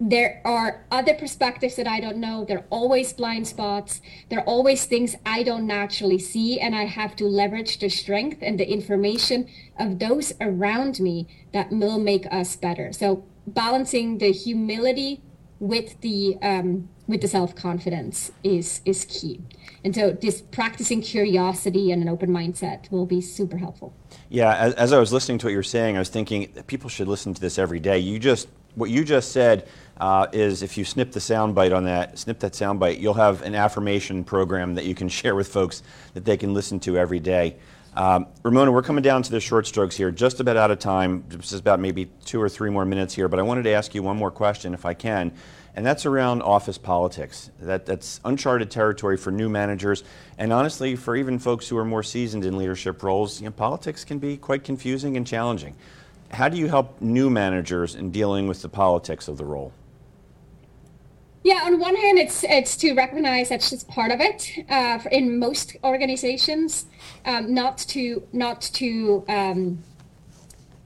There 0.00 0.40
are 0.44 0.86
other 0.90 1.14
perspectives 1.14 1.74
that 1.74 1.88
I 1.88 1.98
don't 1.98 2.18
know. 2.18 2.44
There 2.44 2.58
are 2.58 2.66
always 2.70 3.12
blind 3.12 3.48
spots. 3.48 4.00
There 4.30 4.38
are 4.38 4.46
always 4.46 4.84
things 4.84 5.16
I 5.26 5.42
don't 5.42 5.66
naturally 5.66 6.18
see. 6.18 6.60
And 6.60 6.76
I 6.76 6.84
have 6.84 7.16
to 7.16 7.24
leverage 7.24 7.80
the 7.80 7.88
strength 7.88 8.38
and 8.40 8.58
the 8.58 8.70
information 8.70 9.48
of 9.78 9.98
those 9.98 10.32
around 10.40 11.00
me 11.00 11.26
that 11.52 11.70
will 11.70 11.98
make 11.98 12.26
us 12.32 12.54
better. 12.54 12.92
So 12.92 13.24
balancing 13.46 14.18
the 14.18 14.32
humility 14.32 15.22
with 15.62 16.00
the 16.00 16.36
um, 16.42 16.88
with 17.06 17.20
the 17.20 17.28
self 17.28 17.54
confidence 17.54 18.32
is 18.42 18.80
is 18.84 19.04
key. 19.04 19.40
And 19.84 19.94
so, 19.94 20.10
this 20.10 20.42
practicing 20.42 21.00
curiosity 21.00 21.92
and 21.92 22.02
an 22.02 22.08
open 22.08 22.30
mindset 22.30 22.90
will 22.90 23.06
be 23.06 23.20
super 23.20 23.56
helpful. 23.56 23.94
Yeah, 24.28 24.56
as, 24.56 24.74
as 24.74 24.92
I 24.92 24.98
was 24.98 25.12
listening 25.12 25.38
to 25.38 25.46
what 25.46 25.52
you 25.52 25.56
were 25.56 25.62
saying, 25.62 25.94
I 25.94 26.00
was 26.00 26.08
thinking 26.08 26.48
people 26.66 26.90
should 26.90 27.06
listen 27.06 27.32
to 27.32 27.40
this 27.40 27.60
every 27.60 27.78
day. 27.78 28.00
You 28.00 28.18
just 28.18 28.48
what 28.74 28.90
you 28.90 29.04
just 29.04 29.30
said 29.30 29.68
uh, 29.98 30.26
is 30.32 30.62
if 30.62 30.76
you 30.76 30.84
snip 30.84 31.12
the 31.12 31.20
soundbite 31.20 31.74
on 31.74 31.84
that, 31.84 32.18
snip 32.18 32.40
that 32.40 32.54
soundbite, 32.54 32.98
you'll 32.98 33.14
have 33.14 33.42
an 33.42 33.54
affirmation 33.54 34.24
program 34.24 34.74
that 34.74 34.84
you 34.84 34.96
can 34.96 35.08
share 35.20 35.36
with 35.36 35.46
folks 35.46 35.84
that 36.14 36.24
they 36.24 36.36
can 36.36 36.52
listen 36.54 36.80
to 36.80 36.98
every 36.98 37.20
day. 37.20 37.56
Um, 37.94 38.28
Ramona, 38.42 38.72
we're 38.72 38.82
coming 38.82 39.02
down 39.02 39.22
to 39.22 39.30
the 39.30 39.40
short 39.40 39.66
strokes 39.66 39.94
here, 39.94 40.10
just 40.10 40.40
about 40.40 40.56
out 40.56 40.70
of 40.70 40.78
time. 40.78 41.24
Is 41.30 41.52
about 41.52 41.78
maybe 41.78 42.10
two 42.24 42.40
or 42.40 42.48
three 42.48 42.70
more 42.70 42.86
minutes 42.86 43.14
here, 43.14 43.28
but 43.28 43.38
I 43.38 43.42
wanted 43.42 43.64
to 43.64 43.70
ask 43.70 43.94
you 43.94 44.02
one 44.02 44.16
more 44.16 44.30
question, 44.30 44.72
if 44.72 44.86
I 44.86 44.94
can, 44.94 45.32
and 45.76 45.84
that's 45.84 46.06
around 46.06 46.40
office 46.40 46.78
politics. 46.78 47.50
That, 47.60 47.84
that's 47.84 48.18
uncharted 48.24 48.70
territory 48.70 49.18
for 49.18 49.30
new 49.30 49.50
managers, 49.50 50.04
and 50.38 50.54
honestly, 50.54 50.96
for 50.96 51.16
even 51.16 51.38
folks 51.38 51.68
who 51.68 51.76
are 51.76 51.84
more 51.84 52.02
seasoned 52.02 52.46
in 52.46 52.56
leadership 52.56 53.02
roles, 53.02 53.40
you 53.40 53.46
know, 53.46 53.52
politics 53.52 54.04
can 54.04 54.18
be 54.18 54.38
quite 54.38 54.64
confusing 54.64 55.18
and 55.18 55.26
challenging. 55.26 55.76
How 56.30 56.48
do 56.48 56.56
you 56.56 56.68
help 56.68 57.02
new 57.02 57.28
managers 57.28 57.94
in 57.94 58.10
dealing 58.10 58.48
with 58.48 58.62
the 58.62 58.70
politics 58.70 59.28
of 59.28 59.36
the 59.36 59.44
role? 59.44 59.70
Yeah, 61.44 61.62
on 61.64 61.80
one 61.80 61.96
hand, 61.96 62.18
it's 62.18 62.44
it's 62.44 62.76
to 62.78 62.94
recognize 62.94 63.48
that's 63.48 63.70
just 63.70 63.88
part 63.88 64.12
of 64.12 64.20
it. 64.20 64.64
Uh, 64.70 65.00
in 65.10 65.38
most 65.38 65.76
organizations, 65.82 66.86
um, 67.26 67.52
not 67.52 67.78
to 67.78 68.22
not 68.32 68.60
to 68.74 69.24
um, 69.28 69.82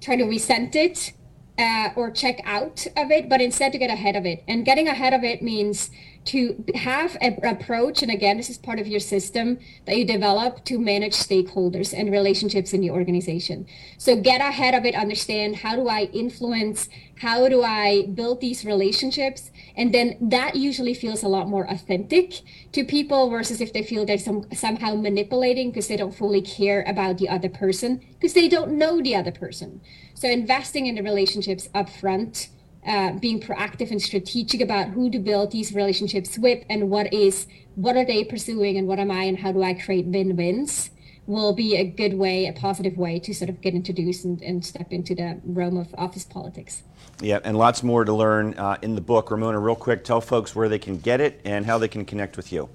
try 0.01 0.17
to 0.17 0.25
resent 0.25 0.75
it 0.75 1.13
uh, 1.59 1.91
or 1.95 2.11
check 2.11 2.41
out 2.45 2.87
of 2.97 3.11
it, 3.11 3.29
but 3.29 3.43
instead 3.43 3.73
to 3.73 3.79
get 3.79 3.91
ahead 3.91 4.17
of 4.17 4.25
it. 4.25 4.45
And 4.49 4.65
getting 4.65 4.89
ahead 4.89 5.13
of 5.13 5.25
it 5.25 5.43
means 5.43 5.91
to 6.27 6.65
have 6.75 7.17
an 7.21 7.39
approach, 7.45 8.03
and 8.03 8.11
again, 8.11 8.37
this 8.37 8.51
is 8.51 8.59
part 8.59 8.79
of 8.79 8.87
your 8.87 9.01
system 9.01 9.59
that 9.87 9.97
you 9.97 10.05
develop 10.05 10.65
to 10.65 10.79
manage 10.79 11.15
stakeholders 11.15 11.97
and 11.97 12.11
relationships 12.11 12.73
in 12.73 12.83
your 12.83 12.95
organization. 12.95 13.67
So 13.99 14.17
get 14.17 14.41
ahead 14.41 14.75
of 14.75 14.85
it, 14.85 14.95
understand 14.95 15.57
how 15.57 15.77
do 15.77 15.89
I 15.89 16.05
influence, 16.13 16.89
how 17.21 17.49
do 17.49 17.63
I 17.63 18.07
build 18.15 18.41
these 18.41 18.65
relationships, 18.65 19.51
and 19.77 19.95
then 19.95 20.17
that 20.21 20.57
usually 20.57 20.95
feels 20.95 21.23
a 21.23 21.29
lot 21.29 21.49
more 21.49 21.71
authentic 21.71 22.41
to 22.73 22.85
people 22.85 23.31
versus 23.31 23.61
if 23.61 23.73
they 23.73 23.83
feel 23.83 24.05
they're 24.05 24.19
some, 24.19 24.45
somehow 24.53 24.95
manipulating 24.95 25.71
because 25.71 25.89
they 25.89 25.97
don't 25.97 26.15
fully 26.15 26.43
care 26.43 26.85
about 26.87 27.19
the 27.19 27.29
other 27.29 27.49
person 27.49 28.01
because 28.15 28.35
they 28.35 28.49
don't 28.49 28.73
know 28.73 29.01
the 29.01 29.15
other 29.15 29.33
person. 29.33 29.81
So 30.15 30.29
investing 30.29 30.87
in 30.87 30.97
the 30.97 31.03
relationships 31.03 31.69
up 31.75 31.89
front 31.89 32.49
uh, 32.87 33.13
being 33.15 33.41
proactive 33.41 33.91
and 33.91 34.01
strategic 34.01 34.61
about 34.61 34.89
who 34.89 35.11
to 35.11 35.19
build 35.19 35.51
these 35.51 35.73
relationships 35.75 36.39
with 36.39 36.65
and 36.71 36.89
what 36.91 37.13
is 37.13 37.47
what 37.75 37.97
are 37.97 38.05
they 38.05 38.25
pursuing 38.25 38.79
and 38.79 38.87
what 38.87 38.99
am 38.99 39.11
I 39.11 39.25
and 39.25 39.39
how 39.39 39.53
do 39.53 39.63
I 39.63 39.75
create 39.75 40.07
win-wins 40.07 40.91
will 41.27 41.53
be 41.53 41.77
a 41.77 41.85
good 41.85 42.15
way, 42.15 42.47
a 42.47 42.53
positive 42.53 42.97
way 42.97 43.19
to 43.19 43.35
sort 43.35 43.51
of 43.51 43.61
get 43.61 43.75
introduced 43.75 44.25
and, 44.25 44.41
and 44.43 44.65
step 44.65 44.93
into 44.93 45.15
the 45.15 45.41
realm 45.45 45.77
of 45.77 45.93
office 45.99 46.25
politics. 46.25 46.85
Yeah, 47.21 47.41
and 47.45 47.59
lots 47.59 47.83
more 47.83 48.05
to 48.05 48.13
learn 48.13 48.55
uh, 48.55 48.77
in 48.83 48.95
the 48.95 49.01
book. 49.01 49.31
Ramona, 49.31 49.59
real 49.59 49.75
quick, 49.75 50.05
tell 50.05 50.21
folks 50.21 50.55
where 50.55 50.69
they 50.69 50.79
can 50.79 50.99
get 50.99 51.21
it 51.21 51.41
and 51.45 51.67
how 51.67 51.79
they 51.79 51.89
can 51.89 52.05
connect 52.05 52.37
with 52.37 52.53
you. 52.53 52.69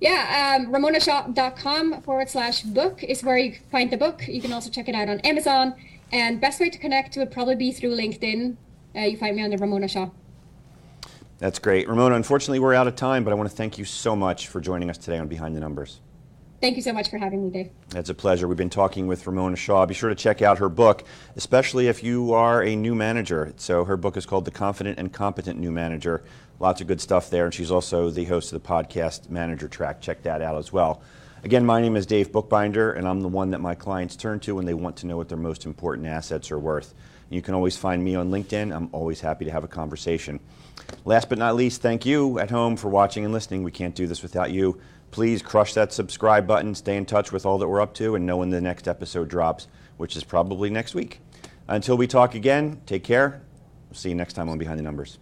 Yeah, 0.00 0.58
um, 0.58 0.72
ramonashaw.com 0.72 2.02
forward 2.02 2.28
slash 2.28 2.62
book 2.62 3.02
is 3.02 3.22
where 3.22 3.36
you 3.36 3.56
find 3.70 3.90
the 3.90 3.96
book. 3.96 4.26
You 4.26 4.40
can 4.40 4.52
also 4.52 4.70
check 4.70 4.88
it 4.88 4.94
out 4.94 5.08
on 5.08 5.20
Amazon. 5.20 5.74
And 6.10 6.40
best 6.40 6.60
way 6.60 6.70
to 6.70 6.78
connect 6.78 7.16
would 7.16 7.30
probably 7.30 7.56
be 7.56 7.72
through 7.72 7.96
LinkedIn 7.96 8.56
uh, 8.98 9.04
you 9.04 9.16
find 9.16 9.36
me 9.36 9.42
under 9.42 9.56
Ramona 9.56 9.88
Shaw. 9.88 10.10
That's 11.38 11.58
great. 11.58 11.88
Ramona, 11.88 12.16
unfortunately, 12.16 12.58
we're 12.58 12.74
out 12.74 12.88
of 12.88 12.96
time, 12.96 13.22
but 13.22 13.32
I 13.32 13.34
want 13.34 13.48
to 13.48 13.54
thank 13.54 13.78
you 13.78 13.84
so 13.84 14.16
much 14.16 14.48
for 14.48 14.60
joining 14.60 14.90
us 14.90 14.98
today 14.98 15.18
on 15.18 15.28
Behind 15.28 15.54
the 15.54 15.60
Numbers. 15.60 16.00
Thank 16.60 16.74
you 16.74 16.82
so 16.82 16.92
much 16.92 17.08
for 17.08 17.18
having 17.18 17.44
me, 17.44 17.50
Dave. 17.50 17.70
It's 17.94 18.10
a 18.10 18.14
pleasure. 18.14 18.48
We've 18.48 18.56
been 18.56 18.68
talking 18.68 19.06
with 19.06 19.24
Ramona 19.24 19.54
Shaw. 19.54 19.86
Be 19.86 19.94
sure 19.94 20.08
to 20.08 20.16
check 20.16 20.42
out 20.42 20.58
her 20.58 20.68
book, 20.68 21.04
especially 21.36 21.86
if 21.86 22.02
you 22.02 22.32
are 22.32 22.64
a 22.64 22.74
new 22.74 22.96
manager. 22.96 23.52
So 23.56 23.84
her 23.84 23.96
book 23.96 24.16
is 24.16 24.26
called 24.26 24.44
The 24.44 24.50
Confident 24.50 24.98
and 24.98 25.12
Competent 25.12 25.60
New 25.60 25.70
Manager. 25.70 26.24
Lots 26.58 26.80
of 26.80 26.88
good 26.88 27.00
stuff 27.00 27.30
there. 27.30 27.44
And 27.44 27.54
she's 27.54 27.70
also 27.70 28.10
the 28.10 28.24
host 28.24 28.52
of 28.52 28.60
the 28.60 28.68
podcast 28.68 29.30
Manager 29.30 29.68
Track. 29.68 30.00
Check 30.00 30.24
that 30.24 30.42
out 30.42 30.58
as 30.58 30.72
well. 30.72 31.00
Again, 31.44 31.64
my 31.64 31.80
name 31.80 31.94
is 31.94 32.04
Dave 32.04 32.32
Bookbinder, 32.32 32.94
and 32.94 33.06
I'm 33.06 33.20
the 33.20 33.28
one 33.28 33.52
that 33.52 33.60
my 33.60 33.76
clients 33.76 34.16
turn 34.16 34.40
to 34.40 34.56
when 34.56 34.64
they 34.64 34.74
want 34.74 34.96
to 34.96 35.06
know 35.06 35.16
what 35.16 35.28
their 35.28 35.38
most 35.38 35.64
important 35.66 36.08
assets 36.08 36.50
are 36.50 36.58
worth. 36.58 36.94
You 37.30 37.42
can 37.42 37.54
always 37.54 37.76
find 37.76 38.02
me 38.02 38.14
on 38.14 38.30
LinkedIn. 38.30 38.74
I'm 38.74 38.88
always 38.92 39.20
happy 39.20 39.44
to 39.44 39.50
have 39.50 39.64
a 39.64 39.68
conversation. 39.68 40.40
Last 41.04 41.28
but 41.28 41.38
not 41.38 41.56
least, 41.56 41.82
thank 41.82 42.06
you 42.06 42.38
at 42.38 42.50
home 42.50 42.76
for 42.76 42.88
watching 42.88 43.24
and 43.24 43.32
listening. 43.34 43.62
We 43.62 43.70
can't 43.70 43.94
do 43.94 44.06
this 44.06 44.22
without 44.22 44.50
you. 44.50 44.80
Please 45.10 45.42
crush 45.42 45.74
that 45.74 45.92
subscribe 45.92 46.46
button, 46.46 46.74
stay 46.74 46.96
in 46.96 47.06
touch 47.06 47.32
with 47.32 47.46
all 47.46 47.58
that 47.58 47.68
we're 47.68 47.80
up 47.80 47.94
to, 47.94 48.14
and 48.14 48.26
know 48.26 48.38
when 48.38 48.50
the 48.50 48.60
next 48.60 48.88
episode 48.88 49.28
drops, 49.28 49.66
which 49.96 50.16
is 50.16 50.24
probably 50.24 50.70
next 50.70 50.94
week. 50.94 51.20
Until 51.66 51.96
we 51.96 52.06
talk 52.06 52.34
again, 52.34 52.80
take 52.86 53.04
care. 53.04 53.42
see 53.92 54.10
you 54.10 54.14
next 54.14 54.34
time 54.34 54.48
on 54.48 54.58
Behind 54.58 54.78
the 54.78 54.82
Numbers. 54.82 55.18